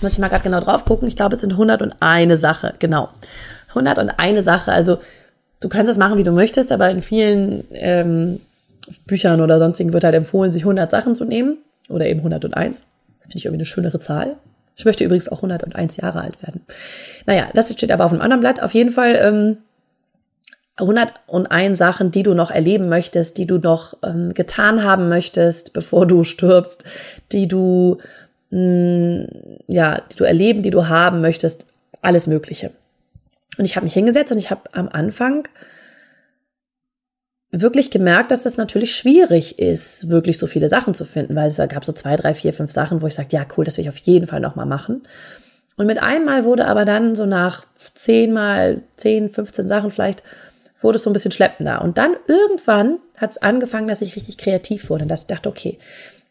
Muss 0.00 0.12
ich 0.12 0.18
mal 0.18 0.28
gerade 0.28 0.42
genau 0.42 0.60
drauf 0.60 0.84
gucken. 0.84 1.08
Ich 1.08 1.16
glaube, 1.16 1.34
es 1.34 1.40
sind 1.40 1.52
101 1.52 2.40
Sache. 2.40 2.74
Genau. 2.78 3.08
101 3.70 4.44
Sache. 4.44 4.70
Also 4.70 4.98
du 5.60 5.68
kannst 5.68 5.90
es 5.90 5.98
machen, 5.98 6.16
wie 6.16 6.22
du 6.22 6.30
möchtest, 6.30 6.70
aber 6.70 6.88
in 6.90 7.02
vielen 7.02 7.64
ähm, 7.72 8.40
Büchern 9.06 9.40
oder 9.40 9.58
sonstigen 9.58 9.92
wird 9.92 10.04
halt 10.04 10.14
empfohlen, 10.14 10.52
sich 10.52 10.62
100 10.62 10.90
Sachen 10.90 11.16
zu 11.16 11.24
nehmen. 11.24 11.58
Oder 11.88 12.06
eben 12.06 12.20
101. 12.20 12.78
Das 12.78 12.86
finde 13.22 13.38
ich 13.38 13.44
irgendwie 13.46 13.58
eine 13.58 13.66
schönere 13.66 13.98
Zahl. 13.98 14.36
Ich 14.76 14.84
möchte 14.84 15.02
übrigens 15.02 15.28
auch 15.28 15.38
101 15.38 15.96
Jahre 15.96 16.20
alt 16.20 16.40
werden. 16.42 16.60
Naja, 17.26 17.48
das 17.54 17.72
steht 17.72 17.90
aber 17.90 18.04
auf 18.04 18.12
einem 18.12 18.20
anderen 18.20 18.40
Blatt. 18.40 18.62
Auf 18.62 18.74
jeden 18.74 18.90
Fall 18.90 19.16
ähm, 19.20 19.56
101 20.78 21.76
Sachen, 21.76 22.10
die 22.10 22.22
du 22.22 22.34
noch 22.34 22.50
erleben 22.50 22.88
möchtest, 22.88 23.36
die 23.38 23.46
du 23.46 23.58
noch 23.58 23.96
ähm, 24.02 24.34
getan 24.34 24.84
haben 24.84 25.08
möchtest, 25.08 25.72
bevor 25.74 26.06
du 26.06 26.24
stirbst, 26.24 26.84
die 27.32 27.48
du, 27.48 27.98
mh, 28.50 28.58
mm, 28.60 29.26
ja, 29.66 30.00
die 30.10 30.16
du 30.16 30.24
erleben, 30.24 30.62
die 30.62 30.70
du 30.70 30.88
haben 30.88 31.20
möchtest, 31.20 31.66
alles 32.00 32.26
Mögliche. 32.26 32.70
Und 33.58 33.64
ich 33.64 33.76
habe 33.76 33.84
mich 33.84 33.94
hingesetzt 33.94 34.30
und 34.30 34.38
ich 34.38 34.50
habe 34.50 34.62
am 34.72 34.88
Anfang 34.88 35.48
wirklich 37.50 37.90
gemerkt, 37.90 38.30
dass 38.30 38.42
das 38.42 38.56
natürlich 38.56 38.94
schwierig 38.94 39.58
ist, 39.58 40.10
wirklich 40.10 40.38
so 40.38 40.46
viele 40.46 40.68
Sachen 40.68 40.94
zu 40.94 41.04
finden, 41.04 41.34
weil 41.34 41.48
es 41.48 41.56
gab 41.56 41.84
so 41.84 41.92
zwei, 41.92 42.14
drei, 42.16 42.34
vier, 42.34 42.52
fünf 42.52 42.70
Sachen, 42.72 43.00
wo 43.02 43.06
ich 43.06 43.14
sagte, 43.14 43.36
ja, 43.36 43.46
cool, 43.56 43.64
das 43.64 43.76
will 43.76 43.82
ich 43.82 43.88
auf 43.88 43.98
jeden 43.98 44.26
Fall 44.26 44.40
nochmal 44.40 44.66
machen. 44.66 45.02
Und 45.76 45.86
mit 45.86 45.98
einmal 45.98 46.44
wurde 46.44 46.66
aber 46.66 46.84
dann 46.84 47.16
so 47.16 47.24
nach 47.24 47.64
zehn 47.94 48.32
mal, 48.32 48.82
zehn, 48.96 49.30
15 49.30 49.66
Sachen 49.66 49.90
vielleicht, 49.90 50.22
wurde 50.78 50.96
es 50.96 51.02
so 51.02 51.10
ein 51.10 51.12
bisschen 51.12 51.32
schleppender. 51.32 51.82
Und 51.82 51.98
dann 51.98 52.16
irgendwann 52.26 52.98
hat 53.16 53.32
es 53.32 53.42
angefangen, 53.42 53.88
dass 53.88 54.02
ich 54.02 54.16
richtig 54.16 54.38
kreativ 54.38 54.90
wurde 54.90 55.02
und 55.02 55.08
dass 55.08 55.22
ich 55.22 55.26
dachte, 55.26 55.48
okay, 55.48 55.78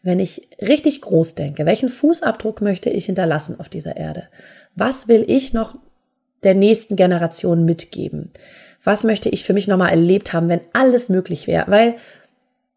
wenn 0.02 0.20
ich 0.20 0.48
richtig 0.60 1.02
groß 1.02 1.34
denke, 1.34 1.66
welchen 1.66 1.88
Fußabdruck 1.88 2.60
möchte 2.60 2.90
ich 2.90 3.06
hinterlassen 3.06 3.58
auf 3.58 3.68
dieser 3.68 3.96
Erde? 3.96 4.28
Was 4.74 5.08
will 5.08 5.24
ich 5.26 5.52
noch 5.52 5.74
der 6.44 6.54
nächsten 6.54 6.96
Generation 6.96 7.64
mitgeben? 7.64 8.30
Was 8.84 9.04
möchte 9.04 9.28
ich 9.28 9.44
für 9.44 9.52
mich 9.52 9.66
nochmal 9.66 9.90
erlebt 9.90 10.32
haben, 10.32 10.48
wenn 10.48 10.60
alles 10.72 11.08
möglich 11.08 11.46
wäre? 11.46 11.70
Weil 11.70 11.96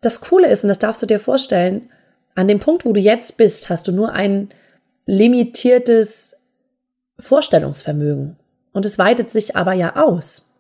das 0.01 0.19
Coole 0.19 0.49
ist, 0.49 0.63
und 0.63 0.69
das 0.69 0.79
darfst 0.79 1.01
du 1.01 1.05
dir 1.05 1.19
vorstellen, 1.19 1.89
an 2.33 2.47
dem 2.47 2.59
Punkt, 2.59 2.85
wo 2.85 2.93
du 2.93 2.99
jetzt 2.99 3.37
bist, 3.37 3.69
hast 3.69 3.87
du 3.87 3.91
nur 3.91 4.11
ein 4.13 4.49
limitiertes 5.05 6.37
Vorstellungsvermögen. 7.19 8.37
Und 8.73 8.85
es 8.85 8.97
weitet 8.97 9.29
sich 9.29 9.55
aber 9.55 9.73
ja 9.73 9.95
aus. 9.95 10.50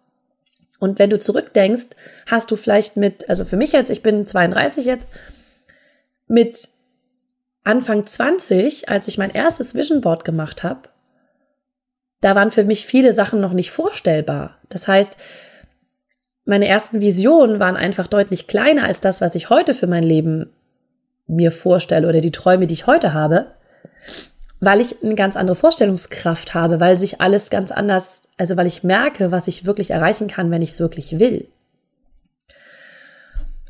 Und 0.81 0.97
wenn 0.97 1.11
du 1.11 1.19
zurückdenkst, 1.19 1.89
hast 2.25 2.49
du 2.49 2.55
vielleicht 2.55 2.97
mit, 2.97 3.29
also 3.29 3.45
für 3.45 3.55
mich 3.55 3.71
jetzt, 3.71 3.91
ich 3.91 4.01
bin 4.01 4.25
32 4.25 4.83
jetzt, 4.83 5.11
mit 6.27 6.57
Anfang 7.63 8.07
20, 8.07 8.89
als 8.89 9.07
ich 9.07 9.19
mein 9.19 9.29
erstes 9.29 9.75
Vision 9.75 10.01
Board 10.01 10.25
gemacht 10.25 10.63
habe, 10.63 10.89
da 12.21 12.33
waren 12.33 12.49
für 12.49 12.63
mich 12.63 12.87
viele 12.87 13.13
Sachen 13.13 13.39
noch 13.39 13.53
nicht 13.53 13.69
vorstellbar. 13.69 14.57
Das 14.69 14.87
heißt, 14.87 15.17
meine 16.45 16.67
ersten 16.67 16.99
Visionen 16.99 17.59
waren 17.59 17.77
einfach 17.77 18.07
deutlich 18.07 18.47
kleiner 18.47 18.85
als 18.85 19.01
das, 19.01 19.21
was 19.21 19.35
ich 19.35 19.51
heute 19.51 19.75
für 19.75 19.87
mein 19.87 20.03
Leben 20.03 20.51
mir 21.27 21.51
vorstelle 21.51 22.09
oder 22.09 22.21
die 22.21 22.31
Träume, 22.31 22.65
die 22.65 22.73
ich 22.73 22.87
heute 22.87 23.13
habe, 23.13 23.51
weil 24.61 24.79
ich 24.79 25.03
eine 25.03 25.15
ganz 25.15 25.35
andere 25.35 25.55
Vorstellungskraft 25.55 26.53
habe, 26.53 26.79
weil 26.79 26.97
sich 26.97 27.19
alles 27.19 27.49
ganz 27.49 27.71
anders, 27.71 28.29
also 28.37 28.55
weil 28.55 28.67
ich 28.67 28.83
merke, 28.83 29.31
was 29.31 29.47
ich 29.47 29.65
wirklich 29.65 29.89
erreichen 29.89 30.27
kann, 30.27 30.51
wenn 30.51 30.61
ich 30.61 30.69
es 30.69 30.79
wirklich 30.79 31.19
will. 31.19 31.47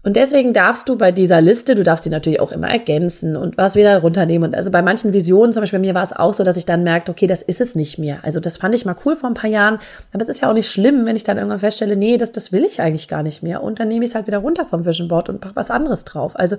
Und 0.03 0.15
deswegen 0.15 0.51
darfst 0.51 0.89
du 0.89 0.98
bei 0.98 1.12
dieser 1.12 1.41
Liste, 1.41 1.75
du 1.75 1.83
darfst 1.83 2.03
sie 2.03 2.10
natürlich 2.10 2.39
auch 2.39 2.51
immer 2.51 2.67
ergänzen 2.67 3.36
und 3.38 3.57
was 3.57 3.75
wieder 3.75 4.00
runternehmen. 4.00 4.50
Und 4.50 4.55
also 4.55 4.71
bei 4.71 4.81
manchen 4.81 5.13
Visionen, 5.13 5.53
zum 5.53 5.62
Beispiel 5.62 5.77
bei 5.77 5.86
mir 5.86 5.93
war 5.93 6.01
es 6.01 6.12
auch 6.12 6.33
so, 6.33 6.43
dass 6.43 6.57
ich 6.57 6.65
dann 6.65 6.83
merkte, 6.83 7.12
okay, 7.12 7.27
das 7.27 7.43
ist 7.43 7.62
es 7.62 7.75
nicht 7.75 8.00
mehr. 8.00 8.17
Also 8.24 8.39
das 8.39 8.57
fand 8.57 8.74
ich 8.74 8.83
mal 8.83 8.95
cool 9.05 9.15
vor 9.15 9.29
ein 9.29 9.36
paar 9.36 9.50
Jahren. 9.50 9.79
Aber 10.12 10.24
es 10.24 10.27
ist 10.27 10.41
ja 10.41 10.50
auch 10.50 10.55
nicht 10.55 10.71
schlimm, 10.71 11.05
wenn 11.05 11.15
ich 11.15 11.24
dann 11.24 11.38
irgendwann 11.38 11.60
feststelle, 11.60 11.95
nee, 11.95 12.17
das, 12.17 12.31
das 12.31 12.51
will 12.51 12.65
ich 12.65 12.81
eigentlich 12.81 13.07
gar 13.07 13.21
nicht 13.21 13.43
mehr. 13.43 13.62
Und 13.62 13.79
dann 13.79 13.89
nehme 13.89 14.03
ich 14.03 14.10
es 14.10 14.15
halt 14.15 14.25
wieder 14.25 14.39
runter 14.39 14.65
vom 14.65 14.86
Vision 14.86 15.07
Board 15.07 15.29
und 15.29 15.39
pack 15.39 15.51
was 15.53 15.69
anderes 15.69 16.03
drauf. 16.03 16.38
Also 16.38 16.57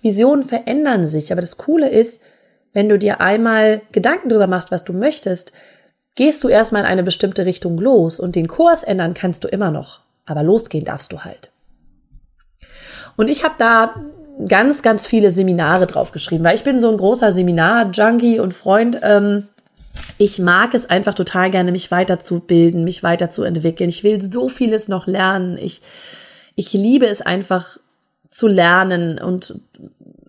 Visionen 0.00 0.42
verändern 0.42 1.04
sich. 1.04 1.32
Aber 1.32 1.42
das 1.42 1.58
Coole 1.58 1.90
ist, 1.90 2.22
wenn 2.72 2.88
du 2.88 2.98
dir 2.98 3.20
einmal 3.20 3.82
Gedanken 3.92 4.28
darüber 4.28 4.46
machst, 4.46 4.70
was 4.70 4.84
du 4.84 4.92
möchtest, 4.92 5.52
gehst 6.14 6.44
du 6.44 6.48
erstmal 6.48 6.82
in 6.82 6.88
eine 6.88 7.02
bestimmte 7.02 7.46
Richtung 7.46 7.78
los 7.78 8.20
und 8.20 8.36
den 8.36 8.48
Kurs 8.48 8.82
ändern 8.82 9.14
kannst 9.14 9.44
du 9.44 9.48
immer 9.48 9.70
noch. 9.70 10.00
Aber 10.26 10.42
losgehen 10.42 10.84
darfst 10.84 11.12
du 11.12 11.20
halt. 11.20 11.50
Und 13.16 13.28
ich 13.28 13.42
habe 13.44 13.54
da 13.58 13.94
ganz, 14.46 14.82
ganz 14.82 15.06
viele 15.06 15.30
Seminare 15.30 15.86
drauf 15.86 16.12
geschrieben, 16.12 16.44
weil 16.44 16.56
ich 16.56 16.64
bin 16.64 16.78
so 16.78 16.90
ein 16.90 16.96
großer 16.96 17.32
Seminar-Junkie 17.32 18.38
und 18.38 18.54
Freund. 18.54 18.98
Ähm, 19.02 19.48
ich 20.18 20.38
mag 20.38 20.74
es 20.74 20.88
einfach 20.88 21.14
total 21.14 21.50
gerne, 21.50 21.72
mich 21.72 21.90
weiterzubilden, 21.90 22.84
mich 22.84 23.02
weiterzuentwickeln. 23.02 23.90
Ich 23.90 24.04
will 24.04 24.20
so 24.22 24.48
vieles 24.48 24.88
noch 24.88 25.06
lernen. 25.06 25.58
Ich, 25.58 25.82
ich 26.54 26.72
liebe 26.72 27.06
es 27.06 27.20
einfach 27.20 27.78
zu 28.30 28.46
lernen 28.46 29.18
und, 29.18 29.60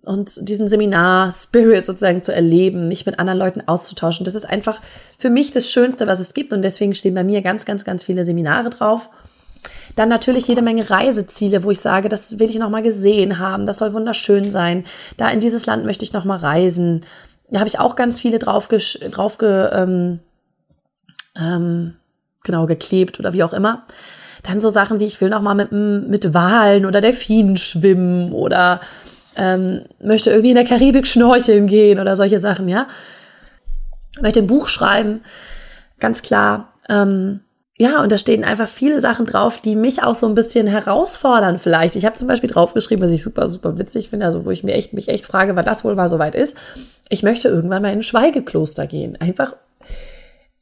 und 0.04 0.48
diesen 0.50 0.68
Seminar-Spirit 0.68 1.86
sozusagen 1.86 2.24
zu 2.24 2.34
erleben, 2.34 2.88
mich 2.88 3.06
mit 3.06 3.20
anderen 3.20 3.40
Leuten 3.40 3.62
auszutauschen. 3.68 4.24
Das 4.24 4.36
ist 4.36 4.46
einfach 4.46 4.82
für 5.18 5.30
mich 5.30 5.52
das 5.52 5.70
Schönste, 5.70 6.08
was 6.08 6.20
es 6.20 6.34
gibt. 6.34 6.54
Und 6.54 6.64
deswegen 6.64 6.96
stehen 6.96 7.14
bei 7.14 7.24
mir 7.24 7.42
ganz, 7.42 7.66
ganz, 7.66 7.86
ganz 7.86 8.04
viele 8.04 8.26
Seminare 8.26 8.72
drauf. 8.72 9.10
Dann 9.96 10.10
natürlich 10.10 10.48
jede 10.48 10.62
Menge 10.62 10.90
Reiseziele, 10.90 11.64
wo 11.64 11.72
ich 11.72 11.80
sage, 11.80 12.10
das 12.10 12.40
will 12.40 12.50
ich 12.50 12.58
noch 12.58 12.70
mal 12.70 12.82
gesehen 12.82 13.40
haben, 13.40 13.66
das 13.66 13.78
soll 13.78 13.94
wunderschön 13.94 14.50
sein. 14.50 14.86
Da 15.18 15.30
in 15.30 15.40
dieses 15.40 15.66
Land 15.66 15.86
möchte 15.86 16.06
ich 16.06 16.14
noch 16.14 16.26
mal 16.26 16.38
reisen. 16.38 17.06
Da 17.50 17.60
habe 17.60 17.68
ich 17.68 17.80
auch 17.80 17.96
ganz 17.96 18.20
viele 18.20 18.40
drauf, 18.40 18.70
drauf 18.70 19.38
ge, 19.38 19.70
ähm, 19.72 20.20
ähm, 21.38 21.96
genau 22.44 22.66
geklebt 22.66 23.20
oder 23.20 23.34
wie 23.34 23.44
auch 23.44 23.54
immer. 23.54 23.86
Dann 24.44 24.62
so 24.62 24.70
Sachen 24.70 25.00
wie 25.00 25.06
ich 25.06 25.20
will 25.22 25.30
noch 25.30 25.42
mal 25.42 25.54
mit, 25.54 25.72
mit 25.72 26.34
Walen 26.34 26.86
oder 26.86 27.02
Delfinen 27.02 27.58
schwimmen 27.58 28.32
oder 28.32 28.80
ähm, 29.36 29.84
möchte 30.02 30.30
irgendwie 30.30 30.50
in 30.50 30.56
der 30.56 30.66
Karibik 30.66 31.08
schnorcheln 31.08 31.68
gehen 31.68 32.00
oder 32.00 32.16
solche 32.16 32.40
Sachen, 32.40 32.68
ja. 32.68 32.88
Möchte 34.22 34.40
ein 34.42 34.48
Buch 34.48 34.68
schreiben, 34.68 35.22
ganz 36.00 36.22
klar. 36.22 36.74
Ähm, 36.90 37.42
ja, 37.78 38.04
und 38.04 38.12
da 38.12 38.20
stehen 38.20 38.44
einfach 38.44 38.68
viele 38.68 39.00
Sachen 39.00 39.26
drauf, 39.26 39.58
die 39.58 39.76
mich 39.76 40.04
auch 40.04 40.14
so 40.14 40.28
ein 40.28 40.36
bisschen 40.36 40.68
herausfordern 40.68 41.58
vielleicht. 41.58 41.96
Ich 41.96 42.06
habe 42.06 42.16
zum 42.16 42.28
Beispiel 42.28 42.50
draufgeschrieben, 42.50 43.04
was 43.04 43.12
ich 43.12 43.24
super, 43.24 43.50
super 43.50 43.80
witzig 43.80 44.10
finde, 44.12 44.28
also 44.28 44.46
wo 44.46 44.52
ich 44.52 44.64
mir 44.64 44.74
echt, 44.74 44.94
mich 44.94 45.08
echt 45.08 45.26
frage, 45.26 45.56
wann 45.56 45.66
das 45.66 45.84
wohl 45.84 45.96
mal 45.96 46.08
so 46.08 46.20
weit 46.20 46.36
ist. 46.36 46.56
Ich 47.10 47.24
möchte 47.24 47.48
irgendwann 47.48 47.82
mal 47.82 47.92
in 47.92 48.00
ein 48.00 48.04
Schweigekloster 48.04 48.86
gehen. 48.86 49.20
Einfach, 49.20 49.56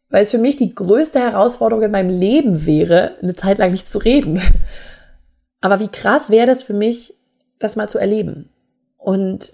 weil 0.10 0.22
es 0.22 0.32
für 0.32 0.38
mich 0.38 0.56
die 0.56 0.74
größte 0.74 1.20
Herausforderung 1.20 1.84
in 1.84 1.92
meinem 1.92 2.10
Leben 2.10 2.66
wäre, 2.66 3.12
eine 3.22 3.36
Zeit 3.36 3.58
lang 3.58 3.72
nicht 3.72 3.90
zu 3.90 3.98
reden. 3.98 4.42
Aber 5.60 5.82
wie 5.82 5.90
krass 5.90 6.30
wäre 6.30 6.48
das 6.48 6.64
für 6.64 6.74
mich, 6.74 7.16
das 7.60 7.76
mal 7.76 7.90
zu 7.90 7.98
erleben. 7.98 8.50
Und 9.00 9.54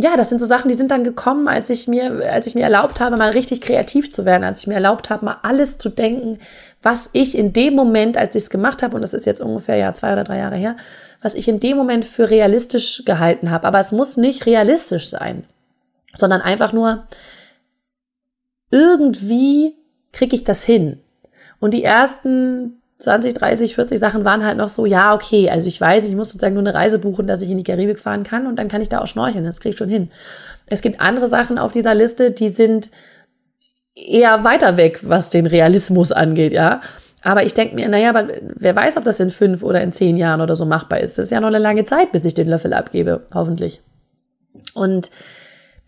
ja, 0.00 0.16
das 0.16 0.28
sind 0.28 0.38
so 0.38 0.46
Sachen, 0.46 0.68
die 0.68 0.74
sind 0.74 0.92
dann 0.92 1.02
gekommen, 1.02 1.48
als 1.48 1.70
ich 1.70 1.88
mir, 1.88 2.30
als 2.32 2.46
ich 2.46 2.54
mir 2.54 2.62
erlaubt 2.62 3.00
habe, 3.00 3.16
mal 3.16 3.30
richtig 3.30 3.60
kreativ 3.60 4.12
zu 4.12 4.24
werden, 4.24 4.44
als 4.44 4.60
ich 4.60 4.68
mir 4.68 4.74
erlaubt 4.74 5.10
habe, 5.10 5.24
mal 5.24 5.38
alles 5.42 5.76
zu 5.76 5.88
denken, 5.88 6.38
was 6.82 7.10
ich 7.14 7.36
in 7.36 7.52
dem 7.52 7.74
Moment, 7.74 8.16
als 8.16 8.36
ich 8.36 8.44
es 8.44 8.50
gemacht 8.50 8.84
habe, 8.84 8.94
und 8.94 9.02
das 9.02 9.12
ist 9.12 9.26
jetzt 9.26 9.40
ungefähr 9.40 9.74
ja 9.74 9.92
zwei 9.94 10.12
oder 10.12 10.22
drei 10.22 10.38
Jahre 10.38 10.54
her, 10.54 10.76
was 11.20 11.34
ich 11.34 11.48
in 11.48 11.58
dem 11.58 11.76
Moment 11.76 12.04
für 12.04 12.30
realistisch 12.30 13.02
gehalten 13.04 13.50
habe. 13.50 13.66
Aber 13.66 13.80
es 13.80 13.90
muss 13.90 14.16
nicht 14.16 14.46
realistisch 14.46 15.08
sein, 15.08 15.44
sondern 16.14 16.42
einfach 16.42 16.72
nur 16.72 17.08
irgendwie 18.70 19.74
kriege 20.12 20.36
ich 20.36 20.44
das 20.44 20.62
hin. 20.62 21.00
Und 21.58 21.74
die 21.74 21.82
ersten 21.82 22.80
20, 22.98 23.34
30, 23.34 23.74
40 23.76 23.98
Sachen 23.98 24.24
waren 24.24 24.44
halt 24.44 24.56
noch 24.56 24.68
so, 24.68 24.84
ja, 24.84 25.14
okay, 25.14 25.50
also 25.50 25.66
ich 25.66 25.80
weiß, 25.80 26.04
ich 26.04 26.14
muss 26.16 26.30
sozusagen 26.30 26.54
nur 26.54 26.64
eine 26.64 26.74
Reise 26.74 26.98
buchen, 26.98 27.26
dass 27.26 27.42
ich 27.42 27.50
in 27.50 27.58
die 27.58 27.64
Karibik 27.64 28.00
fahren 28.00 28.24
kann 28.24 28.46
und 28.46 28.56
dann 28.56 28.68
kann 28.68 28.82
ich 28.82 28.88
da 28.88 29.00
auch 29.00 29.06
schnorcheln, 29.06 29.44
das 29.44 29.60
kriege 29.60 29.72
ich 29.72 29.78
schon 29.78 29.88
hin. 29.88 30.10
Es 30.66 30.82
gibt 30.82 31.00
andere 31.00 31.28
Sachen 31.28 31.58
auf 31.58 31.70
dieser 31.70 31.94
Liste, 31.94 32.32
die 32.32 32.48
sind 32.48 32.90
eher 33.94 34.42
weiter 34.44 34.76
weg, 34.76 35.00
was 35.02 35.30
den 35.30 35.46
Realismus 35.46 36.12
angeht, 36.12 36.52
ja. 36.52 36.80
Aber 37.22 37.44
ich 37.44 37.54
denke 37.54 37.74
mir, 37.74 37.88
naja, 37.88 38.10
aber 38.10 38.28
wer 38.42 38.74
weiß, 38.74 38.96
ob 38.96 39.04
das 39.04 39.20
in 39.20 39.30
fünf 39.30 39.62
oder 39.62 39.80
in 39.82 39.92
zehn 39.92 40.16
Jahren 40.16 40.40
oder 40.40 40.54
so 40.54 40.64
machbar 40.66 41.00
ist. 41.00 41.18
Das 41.18 41.26
ist 41.26 41.30
ja 41.32 41.40
noch 41.40 41.48
eine 41.48 41.58
lange 41.58 41.84
Zeit, 41.84 42.12
bis 42.12 42.24
ich 42.24 42.34
den 42.34 42.48
Löffel 42.48 42.72
abgebe, 42.72 43.26
hoffentlich. 43.34 43.80
Und 44.74 45.10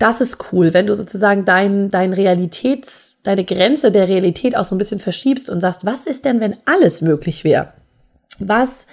das 0.01 0.23
ist 0.23 0.51
cool, 0.51 0.73
wenn 0.73 0.87
du 0.87 0.97
sozusagen 0.97 1.45
dein, 1.45 1.91
dein 1.91 2.15
Realitäts, 2.15 3.21
deine 3.23 3.45
Grenze 3.45 3.93
der 3.93 4.09
Realität 4.09 4.57
auch 4.57 4.65
so 4.65 4.75
ein 4.75 4.79
bisschen 4.79 4.99
verschiebst 4.99 5.51
und 5.51 5.61
sagst, 5.61 5.85
was 5.85 6.07
ist 6.07 6.25
denn, 6.25 6.41
wenn 6.41 6.57
alles 6.65 7.03
möglich 7.03 7.45
wäre? 7.45 7.75
Was, 8.39 8.87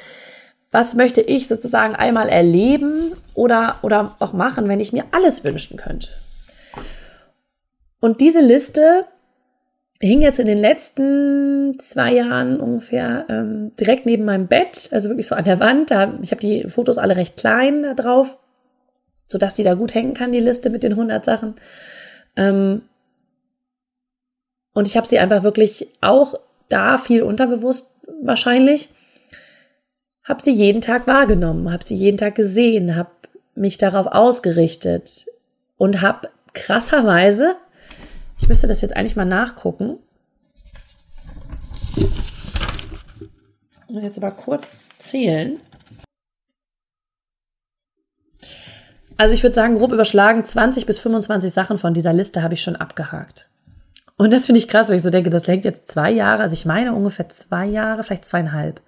was 0.70 0.96
möchte 0.96 1.22
ich 1.22 1.48
sozusagen 1.48 1.96
einmal 1.96 2.28
erleben 2.28 3.13
oder, 3.36 3.78
oder 3.84 4.17
auch 4.20 4.34
machen, 4.34 4.67
wenn 4.67 4.82
ich 4.82 4.91
mir 4.91 5.06
alles 5.12 5.46
wünschen 5.46 5.78
könnte? 5.78 6.10
Und 8.02 8.20
diese 8.20 8.41
Liste 8.41 9.06
hing 10.02 10.22
jetzt 10.22 10.39
in 10.39 10.46
den 10.46 10.58
letzten 10.58 11.80
zwei 11.80 12.15
Jahren 12.15 12.60
ungefähr 12.60 13.26
ähm, 13.30 13.72
direkt 13.80 14.06
neben 14.06 14.26
meinem 14.26 14.48
Bett, 14.48 14.89
also 14.91 15.08
wirklich 15.08 15.28
so 15.28 15.36
an 15.36 15.46
der 15.46 15.62
Wand. 15.62 15.89
Da, 15.89 16.20
ich 16.22 16.32
habe 16.32 16.41
die 16.41 16.67
Fotos 16.67 16.98
alle 16.98 17.15
recht 17.15 17.38
klein 17.38 17.84
da 17.84 17.93
drauf 17.93 18.38
sodass 19.28 19.54
die 19.54 19.63
da 19.63 19.74
gut 19.74 19.94
hängen 19.94 20.13
kann, 20.13 20.32
die 20.32 20.40
Liste 20.40 20.70
mit 20.70 20.84
den 20.84 20.94
100 20.94 21.24
Sachen. 21.24 21.56
Ähm, 22.36 22.84
und 24.74 24.88
ich 24.88 24.96
habe 24.96 25.08
sie 25.08 25.20
einfach 25.20 25.44
wirklich 25.44 25.88
auch 26.02 26.36
da 26.70 26.98
viel 26.98 27.24
unterbewusst 27.24 27.96
wahrscheinlich, 28.22 28.90
habe 30.24 30.42
sie 30.42 30.52
jeden 30.52 30.82
Tag 30.82 31.08
wahrgenommen, 31.08 31.72
habe 31.72 31.84
sie 31.84 31.96
jeden 31.96 32.18
Tag 32.18 32.36
gesehen, 32.36 32.96
habe 32.96 33.10
mich 33.56 33.78
darauf 33.78 34.08
ausgerichtet 34.08 35.26
und 35.78 36.02
habe 36.02 36.30
krasserweise, 36.54 37.56
ich 38.40 38.48
müsste 38.48 38.68
das 38.68 38.82
jetzt 38.82 38.96
eigentlich 38.96 39.16
mal 39.16 39.26
nachgucken, 39.26 39.98
jetzt 43.90 44.18
aber 44.18 44.32
kurz 44.32 44.78
zählen. 44.98 45.60
Also 49.17 49.34
ich 49.34 49.43
würde 49.43 49.56
sagen, 49.56 49.77
grob 49.77 49.91
überschlagen, 49.91 50.45
20 50.45 50.86
bis 50.86 50.99
25 50.99 51.51
Sachen 51.51 51.77
von 51.77 51.93
dieser 51.93 52.13
Liste 52.13 52.43
habe 52.43 52.53
ich 52.53 52.62
schon 52.62 52.75
abgehakt. 52.75 53.49
Und 54.15 54.32
das 54.32 54.45
finde 54.45 54.60
ich 54.60 54.67
krass, 54.67 54.89
weil 54.89 54.97
ich 54.97 55.03
so 55.03 55.10
denke, 55.10 55.30
das 55.30 55.47
hängt 55.47 55.65
jetzt 55.65 55.88
zwei 55.88 56.12
Jahre, 56.12 56.43
also 56.43 56.53
ich 56.53 56.65
meine 56.65 56.93
ungefähr 56.93 57.30
zwei 57.30 57.65
Jahre, 57.65 58.03
vielleicht 58.03 58.25
zweieinhalb, 58.25 58.82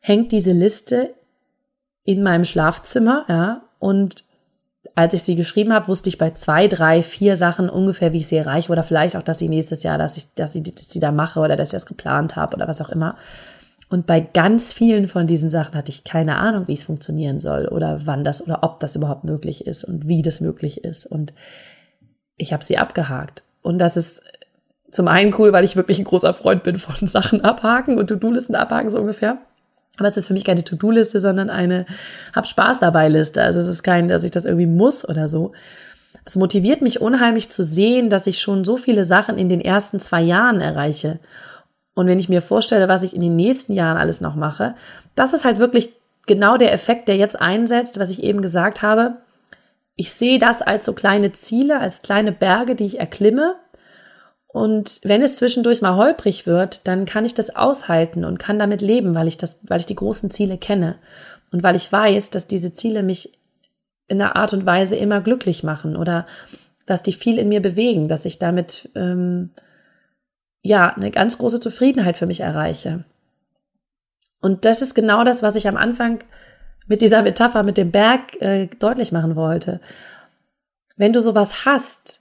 hängt 0.00 0.30
diese 0.30 0.52
Liste 0.52 1.14
in 2.04 2.22
meinem 2.22 2.44
Schlafzimmer, 2.44 3.24
ja, 3.28 3.62
und 3.78 4.24
als 4.94 5.14
ich 5.14 5.24
sie 5.24 5.34
geschrieben 5.34 5.72
habe, 5.72 5.88
wusste 5.88 6.08
ich 6.08 6.16
bei 6.16 6.30
zwei, 6.30 6.68
drei, 6.68 7.02
vier 7.02 7.36
Sachen 7.36 7.68
ungefähr, 7.68 8.12
wie 8.12 8.20
ich 8.20 8.28
sie 8.28 8.36
erreiche 8.36 8.70
oder 8.70 8.84
vielleicht 8.84 9.16
auch, 9.16 9.22
dass 9.22 9.38
sie 9.38 9.48
nächstes 9.48 9.82
Jahr, 9.82 9.98
dass 9.98 10.16
ich, 10.16 10.32
dass 10.34 10.54
ich, 10.54 10.62
dass 10.62 10.90
sie 10.90 11.00
da 11.00 11.10
mache 11.10 11.40
oder 11.40 11.56
dass 11.56 11.68
ich 11.68 11.72
das 11.72 11.86
geplant 11.86 12.36
habe 12.36 12.56
oder 12.56 12.68
was 12.68 12.80
auch 12.80 12.88
immer. 12.88 13.16
Und 13.88 14.06
bei 14.06 14.20
ganz 14.20 14.72
vielen 14.72 15.06
von 15.06 15.26
diesen 15.26 15.48
Sachen 15.48 15.74
hatte 15.74 15.90
ich 15.90 16.02
keine 16.02 16.36
Ahnung, 16.36 16.66
wie 16.66 16.72
es 16.72 16.84
funktionieren 16.84 17.40
soll 17.40 17.68
oder 17.68 18.00
wann 18.04 18.24
das 18.24 18.42
oder 18.42 18.60
ob 18.62 18.80
das 18.80 18.96
überhaupt 18.96 19.24
möglich 19.24 19.66
ist 19.66 19.84
und 19.84 20.08
wie 20.08 20.22
das 20.22 20.40
möglich 20.40 20.82
ist. 20.82 21.06
Und 21.06 21.32
ich 22.36 22.52
habe 22.52 22.64
sie 22.64 22.78
abgehakt. 22.78 23.42
Und 23.62 23.78
das 23.78 23.96
ist 23.96 24.22
zum 24.90 25.08
einen 25.08 25.34
cool, 25.38 25.52
weil 25.52 25.64
ich 25.64 25.76
wirklich 25.76 25.98
ein 25.98 26.04
großer 26.04 26.34
Freund 26.34 26.62
bin 26.62 26.76
von 26.78 27.06
Sachen 27.06 27.42
abhaken 27.42 27.98
und 27.98 28.08
To-Do-Listen 28.08 28.54
abhaken 28.54 28.90
so 28.90 28.98
ungefähr. 28.98 29.38
Aber 29.98 30.08
es 30.08 30.16
ist 30.16 30.26
für 30.26 30.34
mich 30.34 30.44
keine 30.44 30.64
To-Do-Liste, 30.64 31.20
sondern 31.20 31.48
eine 31.48 31.86
Hab 32.34 32.46
Spaß 32.46 32.80
dabei 32.80 33.08
Liste. 33.08 33.42
Also 33.42 33.60
es 33.60 33.66
ist 33.66 33.82
kein, 33.82 34.08
dass 34.08 34.24
ich 34.24 34.30
das 34.30 34.44
irgendwie 34.44 34.66
muss 34.66 35.08
oder 35.08 35.28
so. 35.28 35.52
Es 36.24 36.36
motiviert 36.36 36.82
mich 36.82 37.00
unheimlich 37.00 37.50
zu 37.50 37.62
sehen, 37.62 38.10
dass 38.10 38.26
ich 38.26 38.40
schon 38.40 38.64
so 38.64 38.76
viele 38.76 39.04
Sachen 39.04 39.38
in 39.38 39.48
den 39.48 39.60
ersten 39.60 40.00
zwei 40.00 40.22
Jahren 40.22 40.60
erreiche. 40.60 41.20
Und 41.96 42.06
wenn 42.06 42.20
ich 42.20 42.28
mir 42.28 42.40
vorstelle, 42.40 42.86
was 42.86 43.02
ich 43.02 43.12
in 43.12 43.20
den 43.20 43.34
nächsten 43.34 43.72
Jahren 43.72 43.96
alles 43.96 44.20
noch 44.20 44.36
mache, 44.36 44.76
das 45.16 45.32
ist 45.32 45.44
halt 45.44 45.58
wirklich 45.58 45.90
genau 46.26 46.56
der 46.56 46.72
Effekt, 46.72 47.08
der 47.08 47.16
jetzt 47.16 47.40
einsetzt, 47.40 47.98
was 47.98 48.10
ich 48.10 48.22
eben 48.22 48.40
gesagt 48.40 48.82
habe. 48.82 49.16
Ich 49.96 50.12
sehe 50.12 50.38
das 50.38 50.62
als 50.62 50.84
so 50.84 50.92
kleine 50.92 51.32
Ziele, 51.32 51.80
als 51.80 52.02
kleine 52.02 52.30
Berge, 52.30 52.76
die 52.76 52.86
ich 52.86 53.00
erklimme 53.00 53.56
und 54.56 55.00
wenn 55.04 55.20
es 55.20 55.36
zwischendurch 55.36 55.82
mal 55.82 55.96
holprig 55.96 56.46
wird, 56.46 56.88
dann 56.88 57.04
kann 57.04 57.26
ich 57.26 57.34
das 57.34 57.54
aushalten 57.54 58.24
und 58.24 58.38
kann 58.38 58.58
damit 58.58 58.80
leben, 58.80 59.14
weil 59.14 59.28
ich 59.28 59.36
das, 59.36 59.60
weil 59.68 59.80
ich 59.80 59.84
die 59.84 59.94
großen 59.94 60.30
Ziele 60.30 60.56
kenne 60.56 60.96
und 61.52 61.62
weil 61.62 61.76
ich 61.76 61.92
weiß, 61.92 62.30
dass 62.30 62.46
diese 62.46 62.72
Ziele 62.72 63.02
mich 63.02 63.38
in 64.08 64.18
einer 64.18 64.34
Art 64.34 64.54
und 64.54 64.64
Weise 64.64 64.96
immer 64.96 65.20
glücklich 65.20 65.62
machen 65.62 65.94
oder 65.94 66.26
dass 66.86 67.02
die 67.02 67.12
viel 67.12 67.36
in 67.36 67.50
mir 67.50 67.60
bewegen, 67.60 68.08
dass 68.08 68.24
ich 68.24 68.38
damit 68.38 68.88
ähm, 68.94 69.50
ja 70.66 70.90
eine 70.90 71.10
ganz 71.10 71.38
große 71.38 71.60
Zufriedenheit 71.60 72.16
für 72.16 72.26
mich 72.26 72.40
erreiche. 72.40 73.04
Und 74.40 74.64
das 74.64 74.82
ist 74.82 74.94
genau 74.94 75.24
das, 75.24 75.42
was 75.42 75.56
ich 75.56 75.68
am 75.68 75.76
Anfang 75.76 76.20
mit 76.86 77.02
dieser 77.02 77.22
Metapher 77.22 77.62
mit 77.62 77.78
dem 77.78 77.90
Berg 77.90 78.40
äh, 78.40 78.66
deutlich 78.78 79.12
machen 79.12 79.34
wollte. 79.36 79.80
Wenn 80.96 81.12
du 81.12 81.20
sowas 81.20 81.64
hast, 81.64 82.20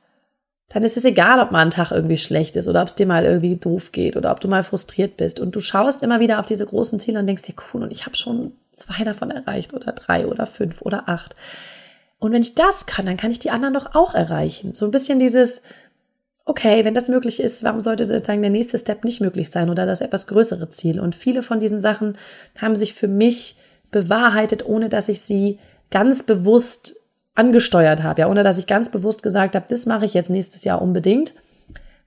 dann 0.69 0.84
ist 0.84 0.97
es 0.97 1.05
egal, 1.05 1.39
ob 1.39 1.51
mal 1.51 1.62
ein 1.62 1.69
Tag 1.69 1.91
irgendwie 1.91 2.17
schlecht 2.17 2.55
ist 2.55 2.67
oder 2.67 2.81
ob 2.81 2.88
es 2.88 2.95
dir 2.95 3.05
mal 3.05 3.23
irgendwie 3.23 3.55
doof 3.55 3.91
geht 3.91 4.17
oder 4.17 4.31
ob 4.31 4.39
du 4.39 4.47
mal 4.47 4.63
frustriert 4.63 5.17
bist. 5.17 5.39
Und 5.39 5.55
du 5.55 5.60
schaust 5.60 6.01
immer 6.01 6.19
wieder 6.19 6.39
auf 6.39 6.47
diese 6.47 6.65
großen 6.65 6.99
Ziele 6.99 7.19
und 7.19 7.27
denkst 7.27 7.43
dir, 7.43 7.53
cool, 7.73 7.84
und 7.84 7.91
ich 7.91 8.05
habe 8.05 8.15
schon 8.15 8.53
zwei 8.71 9.03
davon 9.03 9.29
erreicht 9.29 9.73
oder 9.73 9.91
drei 9.91 10.25
oder 10.25 10.47
fünf 10.47 10.81
oder 10.81 11.08
acht. 11.08 11.36
Und 12.17 12.31
wenn 12.31 12.41
ich 12.41 12.55
das 12.55 12.88
kann, 12.88 13.05
dann 13.05 13.17
kann 13.17 13.31
ich 13.31 13.39
die 13.39 13.51
anderen 13.51 13.75
doch 13.75 13.93
auch 13.93 14.15
erreichen. 14.15 14.73
So 14.73 14.86
ein 14.86 14.91
bisschen 14.91 15.19
dieses, 15.19 15.62
okay, 16.45 16.86
wenn 16.86 16.93
das 16.93 17.10
möglich 17.10 17.39
ist, 17.39 17.63
warum 17.63 17.81
sollte 17.81 18.05
sozusagen 18.05 18.41
der 18.41 18.51
nächste 18.51 18.77
Step 18.77 19.03
nicht 19.03 19.19
möglich 19.19 19.49
sein 19.49 19.69
oder 19.69 19.86
das 19.86 20.01
etwas 20.01 20.27
größere 20.27 20.69
Ziel? 20.69 20.99
Und 20.99 21.15
viele 21.15 21.41
von 21.43 21.60
diesen 21.60 21.79
Sachen 21.79 22.17
haben 22.60 22.75
sich 22.75 22.93
für 22.93 23.08
mich 23.08 23.58
bewahrheitet, 23.91 24.65
ohne 24.65 24.89
dass 24.89 25.10
ich 25.10 25.21
sie 25.21 25.60
ganz 25.89 26.23
bewusst 26.23 26.95
angesteuert 27.34 28.03
habe, 28.03 28.21
ja, 28.21 28.29
ohne 28.29 28.43
dass 28.43 28.58
ich 28.58 28.67
ganz 28.67 28.89
bewusst 28.89 29.23
gesagt 29.23 29.55
habe, 29.55 29.65
das 29.67 29.86
mache 29.86 30.05
ich 30.05 30.13
jetzt 30.13 30.29
nächstes 30.29 30.63
Jahr 30.63 30.81
unbedingt. 30.81 31.34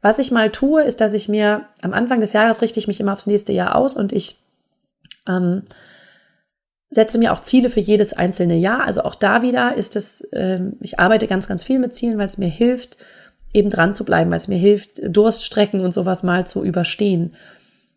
Was 0.01 0.18
ich 0.18 0.31
mal 0.31 0.51
tue, 0.51 0.83
ist, 0.83 1.01
dass 1.01 1.12
ich 1.12 1.29
mir 1.29 1.62
am 1.83 1.92
Anfang 1.92 2.20
des 2.20 2.33
Jahres 2.33 2.62
richte 2.62 2.79
ich 2.79 2.87
mich 2.87 3.01
immer 3.01 3.12
aufs 3.12 3.27
nächste 3.27 3.53
Jahr 3.53 3.74
aus 3.74 3.96
und 3.96 4.12
ich 4.12 4.38
ähm, 5.29 5.64
setze 6.90 7.18
mir 7.18 7.33
auch 7.33 7.40
Ziele 7.40 7.68
für 7.68 7.81
jedes 7.81 8.12
einzelne 8.12 8.57
Jahr. 8.57 8.85
Also 8.85 9.03
auch 9.03 9.16
da 9.16 9.42
wieder 9.42 9.74
ist 9.74 9.96
es, 9.96 10.27
ähm, 10.33 10.77
ich 10.81 10.98
arbeite 10.98 11.27
ganz, 11.27 11.48
ganz 11.48 11.62
viel 11.62 11.79
mit 11.79 11.92
Zielen, 11.92 12.16
weil 12.16 12.27
es 12.27 12.38
mir 12.38 12.48
hilft, 12.48 12.96
eben 13.52 13.70
dran 13.70 13.94
zu 13.94 14.04
bleiben, 14.04 14.30
weil 14.30 14.38
es 14.38 14.48
mir 14.48 14.58
hilft, 14.58 15.00
Durststrecken 15.04 15.80
und 15.80 15.94
sowas 15.94 16.22
mal 16.22 16.46
zu 16.46 16.64
überstehen. 16.64 17.34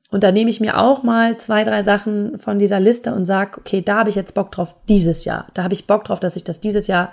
Und 0.10 0.24
da 0.24 0.32
nehme 0.32 0.50
ich 0.50 0.60
mir 0.60 0.78
auch 0.78 1.04
mal 1.04 1.38
zwei, 1.38 1.64
drei 1.64 1.84
Sachen 1.84 2.38
von 2.38 2.60
dieser 2.60 2.80
Liste 2.80 3.14
und 3.14 3.26
sage, 3.26 3.60
okay, 3.60 3.82
da 3.82 4.00
habe 4.00 4.10
ich 4.10 4.16
jetzt 4.16 4.36
Bock 4.36 4.52
drauf 4.52 4.76
dieses 4.90 5.24
Jahr. 5.24 5.48
Da 5.54 5.64
habe 5.64 5.74
ich 5.74 5.88
Bock 5.88 6.04
drauf, 6.04 6.20
dass 6.20 6.34
sich 6.34 6.44
das 6.44 6.60
dieses 6.60 6.88
Jahr 6.88 7.12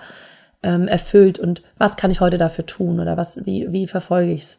ähm, 0.62 0.88
erfüllt 0.88 1.38
und 1.38 1.62
was 1.76 1.96
kann 1.96 2.10
ich 2.10 2.20
heute 2.20 2.38
dafür 2.38 2.66
tun 2.66 2.98
oder 2.98 3.16
was, 3.16 3.46
wie, 3.46 3.72
wie 3.72 3.86
verfolge 3.86 4.32
ich 4.32 4.42
es. 4.42 4.58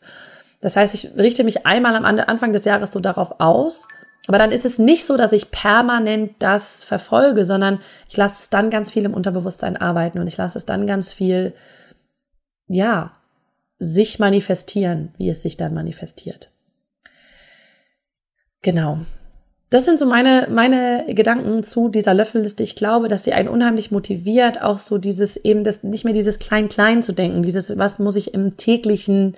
Das 0.61 0.75
heißt, 0.75 0.93
ich 0.93 1.11
richte 1.17 1.43
mich 1.43 1.65
einmal 1.65 1.95
am 1.95 2.05
Anfang 2.05 2.53
des 2.53 2.65
Jahres 2.65 2.91
so 2.91 2.99
darauf 2.99 3.39
aus, 3.39 3.87
aber 4.27 4.37
dann 4.37 4.51
ist 4.51 4.65
es 4.65 4.79
nicht 4.79 5.05
so, 5.05 5.17
dass 5.17 5.33
ich 5.33 5.51
permanent 5.51 6.33
das 6.39 6.83
verfolge, 6.83 7.45
sondern 7.45 7.79
ich 8.07 8.15
lasse 8.15 8.35
es 8.35 8.49
dann 8.49 8.69
ganz 8.69 8.91
viel 8.91 9.05
im 9.05 9.13
Unterbewusstsein 9.13 9.77
arbeiten 9.77 10.19
und 10.19 10.27
ich 10.27 10.37
lasse 10.37 10.57
es 10.57 10.65
dann 10.65 10.85
ganz 10.85 11.11
viel, 11.11 11.53
ja, 12.67 13.11
sich 13.79 14.19
manifestieren, 14.19 15.13
wie 15.17 15.29
es 15.29 15.41
sich 15.41 15.57
dann 15.57 15.73
manifestiert. 15.73 16.51
Genau. 18.61 18.99
Das 19.69 19.85
sind 19.85 19.99
so 19.99 20.07
meine, 20.07 20.47
meine 20.49 21.05
Gedanken 21.13 21.61
zu 21.61 21.89
dieser 21.89 22.15
Löffelliste. 22.15 22.63
Ich 22.63 22.75
glaube, 22.75 23.07
dass 23.07 23.23
sie 23.23 23.33
einen 23.33 23.47
unheimlich 23.47 23.91
motiviert, 23.91 24.61
auch 24.63 24.79
so 24.79 24.97
dieses 24.97 25.37
eben 25.37 25.63
das, 25.63 25.83
nicht 25.83 26.05
mehr 26.05 26.13
dieses 26.13 26.39
Klein-Klein 26.39 27.03
zu 27.03 27.13
denken, 27.13 27.43
dieses, 27.43 27.77
was 27.77 27.99
muss 27.99 28.15
ich 28.15 28.33
im 28.33 28.57
täglichen, 28.57 29.35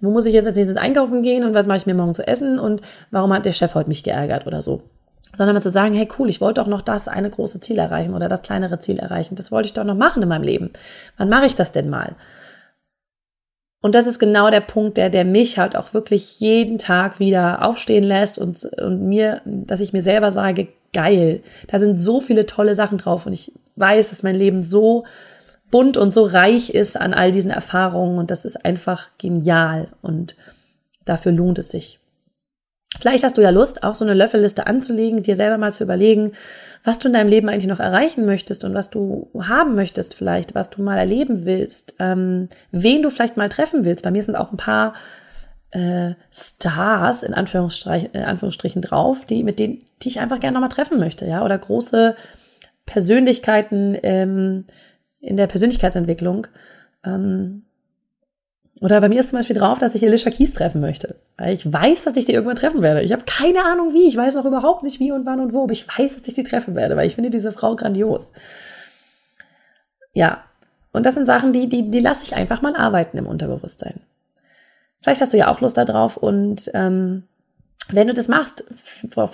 wo 0.00 0.10
muss 0.10 0.24
ich 0.24 0.32
jetzt 0.32 0.46
als 0.46 0.56
nächstes 0.56 0.78
einkaufen 0.78 1.22
gehen 1.22 1.44
und 1.44 1.52
was 1.52 1.66
mache 1.66 1.76
ich 1.76 1.86
mir 1.86 1.94
morgen 1.94 2.14
zu 2.14 2.26
essen 2.26 2.58
und 2.58 2.80
warum 3.10 3.32
hat 3.34 3.44
der 3.44 3.52
Chef 3.52 3.74
heute 3.74 3.90
mich 3.90 4.02
geärgert 4.02 4.46
oder 4.46 4.62
so. 4.62 4.82
Sondern 5.34 5.54
mal 5.54 5.62
zu 5.62 5.70
sagen, 5.70 5.94
hey 5.94 6.08
cool, 6.18 6.30
ich 6.30 6.40
wollte 6.40 6.62
doch 6.62 6.68
noch 6.68 6.80
das 6.80 7.06
eine 7.06 7.28
große 7.28 7.60
Ziel 7.60 7.78
erreichen 7.78 8.14
oder 8.14 8.28
das 8.30 8.40
kleinere 8.40 8.78
Ziel 8.78 8.98
erreichen. 8.98 9.34
Das 9.34 9.52
wollte 9.52 9.66
ich 9.66 9.72
doch 9.74 9.84
noch 9.84 9.96
machen 9.96 10.22
in 10.22 10.28
meinem 10.30 10.44
Leben. 10.44 10.70
Wann 11.18 11.28
mache 11.28 11.46
ich 11.46 11.56
das 11.56 11.72
denn 11.72 11.90
mal? 11.90 12.16
Und 13.84 13.94
das 13.94 14.06
ist 14.06 14.18
genau 14.18 14.48
der 14.48 14.62
Punkt, 14.62 14.96
der, 14.96 15.10
der 15.10 15.26
mich 15.26 15.58
halt 15.58 15.76
auch 15.76 15.92
wirklich 15.92 16.40
jeden 16.40 16.78
Tag 16.78 17.20
wieder 17.20 17.62
aufstehen 17.62 18.02
lässt 18.02 18.38
und, 18.38 18.64
und 18.80 19.06
mir, 19.06 19.42
dass 19.44 19.80
ich 19.80 19.92
mir 19.92 20.00
selber 20.00 20.32
sage, 20.32 20.68
geil, 20.94 21.42
da 21.66 21.78
sind 21.78 22.00
so 22.00 22.22
viele 22.22 22.46
tolle 22.46 22.74
Sachen 22.74 22.96
drauf. 22.96 23.26
Und 23.26 23.34
ich 23.34 23.52
weiß, 23.76 24.08
dass 24.08 24.22
mein 24.22 24.36
Leben 24.36 24.64
so 24.64 25.04
bunt 25.70 25.98
und 25.98 26.14
so 26.14 26.22
reich 26.22 26.70
ist 26.70 26.98
an 26.98 27.12
all 27.12 27.30
diesen 27.30 27.50
Erfahrungen. 27.50 28.16
Und 28.16 28.30
das 28.30 28.46
ist 28.46 28.64
einfach 28.64 29.10
genial. 29.18 29.88
Und 30.00 30.34
dafür 31.04 31.32
lohnt 31.32 31.58
es 31.58 31.68
sich. 31.68 32.00
Vielleicht 33.00 33.24
hast 33.24 33.36
du 33.36 33.42
ja 33.42 33.50
Lust, 33.50 33.82
auch 33.82 33.94
so 33.94 34.04
eine 34.04 34.14
Löffelliste 34.14 34.66
anzulegen, 34.66 35.22
dir 35.22 35.36
selber 35.36 35.58
mal 35.58 35.72
zu 35.72 35.84
überlegen, 35.84 36.32
was 36.84 36.98
du 36.98 37.08
in 37.08 37.14
deinem 37.14 37.28
Leben 37.28 37.48
eigentlich 37.48 37.66
noch 37.66 37.80
erreichen 37.80 38.24
möchtest 38.24 38.64
und 38.64 38.74
was 38.74 38.90
du 38.90 39.30
haben 39.38 39.74
möchtest 39.74 40.14
vielleicht, 40.14 40.54
was 40.54 40.70
du 40.70 40.82
mal 40.82 40.98
erleben 40.98 41.44
willst, 41.44 41.96
ähm, 41.98 42.48
wen 42.70 43.02
du 43.02 43.10
vielleicht 43.10 43.36
mal 43.36 43.48
treffen 43.48 43.84
willst. 43.84 44.04
Bei 44.04 44.10
mir 44.10 44.22
sind 44.22 44.36
auch 44.36 44.52
ein 44.52 44.58
paar 44.58 44.94
äh, 45.70 46.14
Stars 46.30 47.22
in 47.22 47.34
Anführungsstrichen, 47.34 48.10
in 48.12 48.22
Anführungsstrichen 48.22 48.82
drauf, 48.82 49.24
die 49.24 49.42
mit 49.42 49.58
denen 49.58 49.82
die 50.02 50.08
ich 50.08 50.20
einfach 50.20 50.40
gerne 50.40 50.54
noch 50.54 50.60
mal 50.60 50.68
treffen 50.68 50.98
möchte, 50.98 51.26
ja, 51.26 51.44
oder 51.44 51.58
große 51.58 52.14
Persönlichkeiten 52.86 53.98
ähm, 54.02 54.66
in 55.20 55.36
der 55.36 55.46
Persönlichkeitsentwicklung. 55.46 56.46
Ähm, 57.04 57.63
oder 58.80 59.00
bei 59.00 59.08
mir 59.08 59.20
ist 59.20 59.30
zum 59.30 59.38
Beispiel 59.38 59.56
drauf, 59.56 59.78
dass 59.78 59.94
ich 59.94 60.04
Alicia 60.04 60.30
Keys 60.30 60.52
treffen 60.52 60.80
möchte. 60.80 61.16
Weil 61.36 61.52
ich 61.52 61.72
weiß, 61.72 62.04
dass 62.04 62.16
ich 62.16 62.26
sie 62.26 62.32
irgendwann 62.32 62.56
treffen 62.56 62.82
werde. 62.82 63.02
Ich 63.02 63.12
habe 63.12 63.24
keine 63.24 63.64
Ahnung 63.64 63.94
wie. 63.94 64.08
Ich 64.08 64.16
weiß 64.16 64.34
noch 64.34 64.44
überhaupt 64.44 64.82
nicht 64.82 65.00
wie 65.00 65.12
und 65.12 65.24
wann 65.26 65.40
und 65.40 65.52
wo. 65.52 65.62
Aber 65.62 65.72
ich 65.72 65.86
weiß, 65.86 66.16
dass 66.16 66.26
ich 66.26 66.34
sie 66.34 66.42
treffen 66.42 66.74
werde, 66.74 66.96
weil 66.96 67.06
ich 67.06 67.14
finde 67.14 67.30
diese 67.30 67.52
Frau 67.52 67.76
grandios. 67.76 68.32
Ja. 70.12 70.44
Und 70.92 71.06
das 71.06 71.14
sind 71.14 71.26
Sachen, 71.26 71.52
die, 71.52 71.68
die, 71.68 71.90
die 71.90 72.00
lasse 72.00 72.24
ich 72.24 72.36
einfach 72.36 72.62
mal 72.62 72.76
arbeiten 72.76 73.16
im 73.18 73.26
Unterbewusstsein. 73.26 74.00
Vielleicht 75.00 75.20
hast 75.20 75.32
du 75.32 75.36
ja 75.36 75.48
auch 75.48 75.60
Lust 75.60 75.76
darauf 75.76 76.16
und 76.16 76.70
ähm, 76.72 77.24
wenn 77.92 78.08
du 78.08 78.14
das 78.14 78.28
machst, 78.28 78.64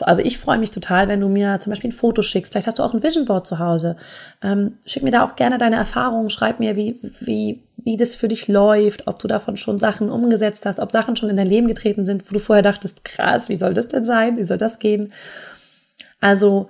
also 0.01 0.23
ich 0.23 0.39
freue 0.39 0.59
mich 0.59 0.73
total, 0.73 1.07
wenn 1.07 1.21
du 1.21 1.29
mir 1.29 1.61
zum 1.61 1.71
Beispiel 1.71 1.91
ein 1.91 1.95
Foto 1.95 2.23
schickst. 2.23 2.53
Vielleicht 2.53 2.67
hast 2.67 2.81
du 2.81 2.83
auch 2.83 2.93
ein 2.93 3.03
Vision 3.03 3.25
Board 3.25 3.47
zu 3.47 3.61
Hause. 3.61 3.97
Ähm, 4.43 4.79
schick 4.87 5.05
mir 5.05 5.13
da 5.13 5.25
auch 5.25 5.37
gerne 5.37 5.57
deine 5.57 5.77
Erfahrungen. 5.77 6.31
Schreib 6.31 6.59
mir, 6.59 6.75
wie, 6.75 7.01
wie, 7.21 7.63
wie 7.77 7.97
das 7.97 8.17
für 8.17 8.27
dich 8.27 8.49
läuft, 8.49 9.07
ob 9.07 9.21
du 9.21 9.29
davon 9.29 9.57
schon 9.57 9.79
Sachen 9.79 10.11
umgesetzt 10.11 10.67
hast, 10.67 10.81
ob 10.81 10.91
Sachen 10.91 11.15
schon 11.15 11.31
in 11.31 11.37
dein 11.37 11.47
Leben 11.47 11.69
getreten 11.69 12.07
sind, 12.07 12.29
wo 12.29 12.35
du 12.35 12.41
vorher 12.41 12.63
dachtest, 12.63 13.05
krass, 13.05 13.49
wie 13.49 13.57
soll 13.57 13.73
das 13.73 13.87
denn 13.87 14.05
sein? 14.05 14.37
Wie 14.37 14.45
soll 14.45 14.59
das 14.59 14.81
gehen? 14.81 15.13
Also, 16.21 16.69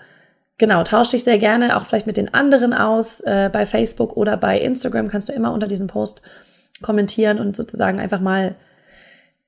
genau, 0.58 0.82
tausch 0.82 1.10
dich 1.10 1.24
sehr 1.24 1.38
gerne 1.38 1.78
auch 1.78 1.86
vielleicht 1.86 2.06
mit 2.06 2.18
den 2.18 2.34
anderen 2.34 2.74
aus. 2.74 3.20
Äh, 3.20 3.48
bei 3.50 3.64
Facebook 3.64 4.18
oder 4.18 4.36
bei 4.36 4.60
Instagram 4.60 5.08
kannst 5.08 5.30
du 5.30 5.32
immer 5.32 5.52
unter 5.52 5.66
diesem 5.66 5.86
Post 5.86 6.20
kommentieren 6.82 7.38
und 7.38 7.56
sozusagen 7.56 8.00
einfach 8.00 8.20
mal 8.20 8.54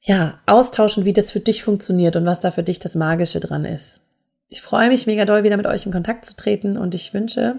ja, 0.03 0.41
austauschen, 0.47 1.05
wie 1.05 1.13
das 1.13 1.31
für 1.31 1.41
dich 1.41 1.63
funktioniert 1.63 2.17
und 2.17 2.27
was 2.27 2.41
da 2.41 2.51
für 2.51 2.63
dich 2.63 2.79
das 2.81 2.95
Magische 2.95 3.41
dran 3.41 3.65
ist. 3.65 4.01
Ich 4.49 4.61
freue 4.61 4.89
mich 4.89 5.07
mega 5.07 5.25
doll, 5.25 5.45
wieder 5.45 5.57
mit 5.57 5.67
euch 5.67 5.87
in 5.87 5.93
Kontakt 5.93 6.25
zu 6.25 6.37
treten 6.37 6.77
und 6.77 6.95
ich 6.95 7.15
wünsche 7.15 7.57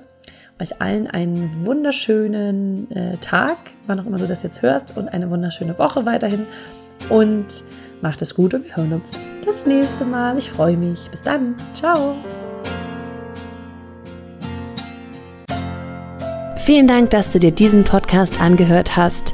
euch 0.62 0.82
allen 0.82 1.08
einen 1.08 1.66
wunderschönen 1.66 2.92
äh, 2.92 3.18
Tag, 3.18 3.58
wann 3.88 4.00
auch 4.00 4.06
immer 4.06 4.18
du 4.18 4.28
das 4.28 4.44
jetzt 4.44 4.62
hörst, 4.62 4.96
und 4.96 5.10
eine 5.10 5.30
wunderschöne 5.32 5.80
Woche 5.80 6.06
weiterhin. 6.06 6.46
Und 7.10 7.64
macht 8.02 8.22
es 8.22 8.36
gut 8.36 8.54
und 8.54 8.66
wir 8.66 8.76
hören 8.76 8.94
uns 8.94 9.14
das 9.46 9.66
nächste 9.66 10.06
Mal. 10.06 10.38
Ich 10.38 10.52
freue 10.52 10.78
mich. 10.78 11.10
Bis 11.10 11.22
dann. 11.22 11.56
Ciao. 11.74 12.16
Vielen 16.58 16.88
Dank, 16.88 17.10
dass 17.10 17.32
du 17.32 17.40
dir 17.40 17.52
diesen 17.52 17.84
Podcast 17.84 18.40
angehört 18.40 18.96
hast. 18.96 19.34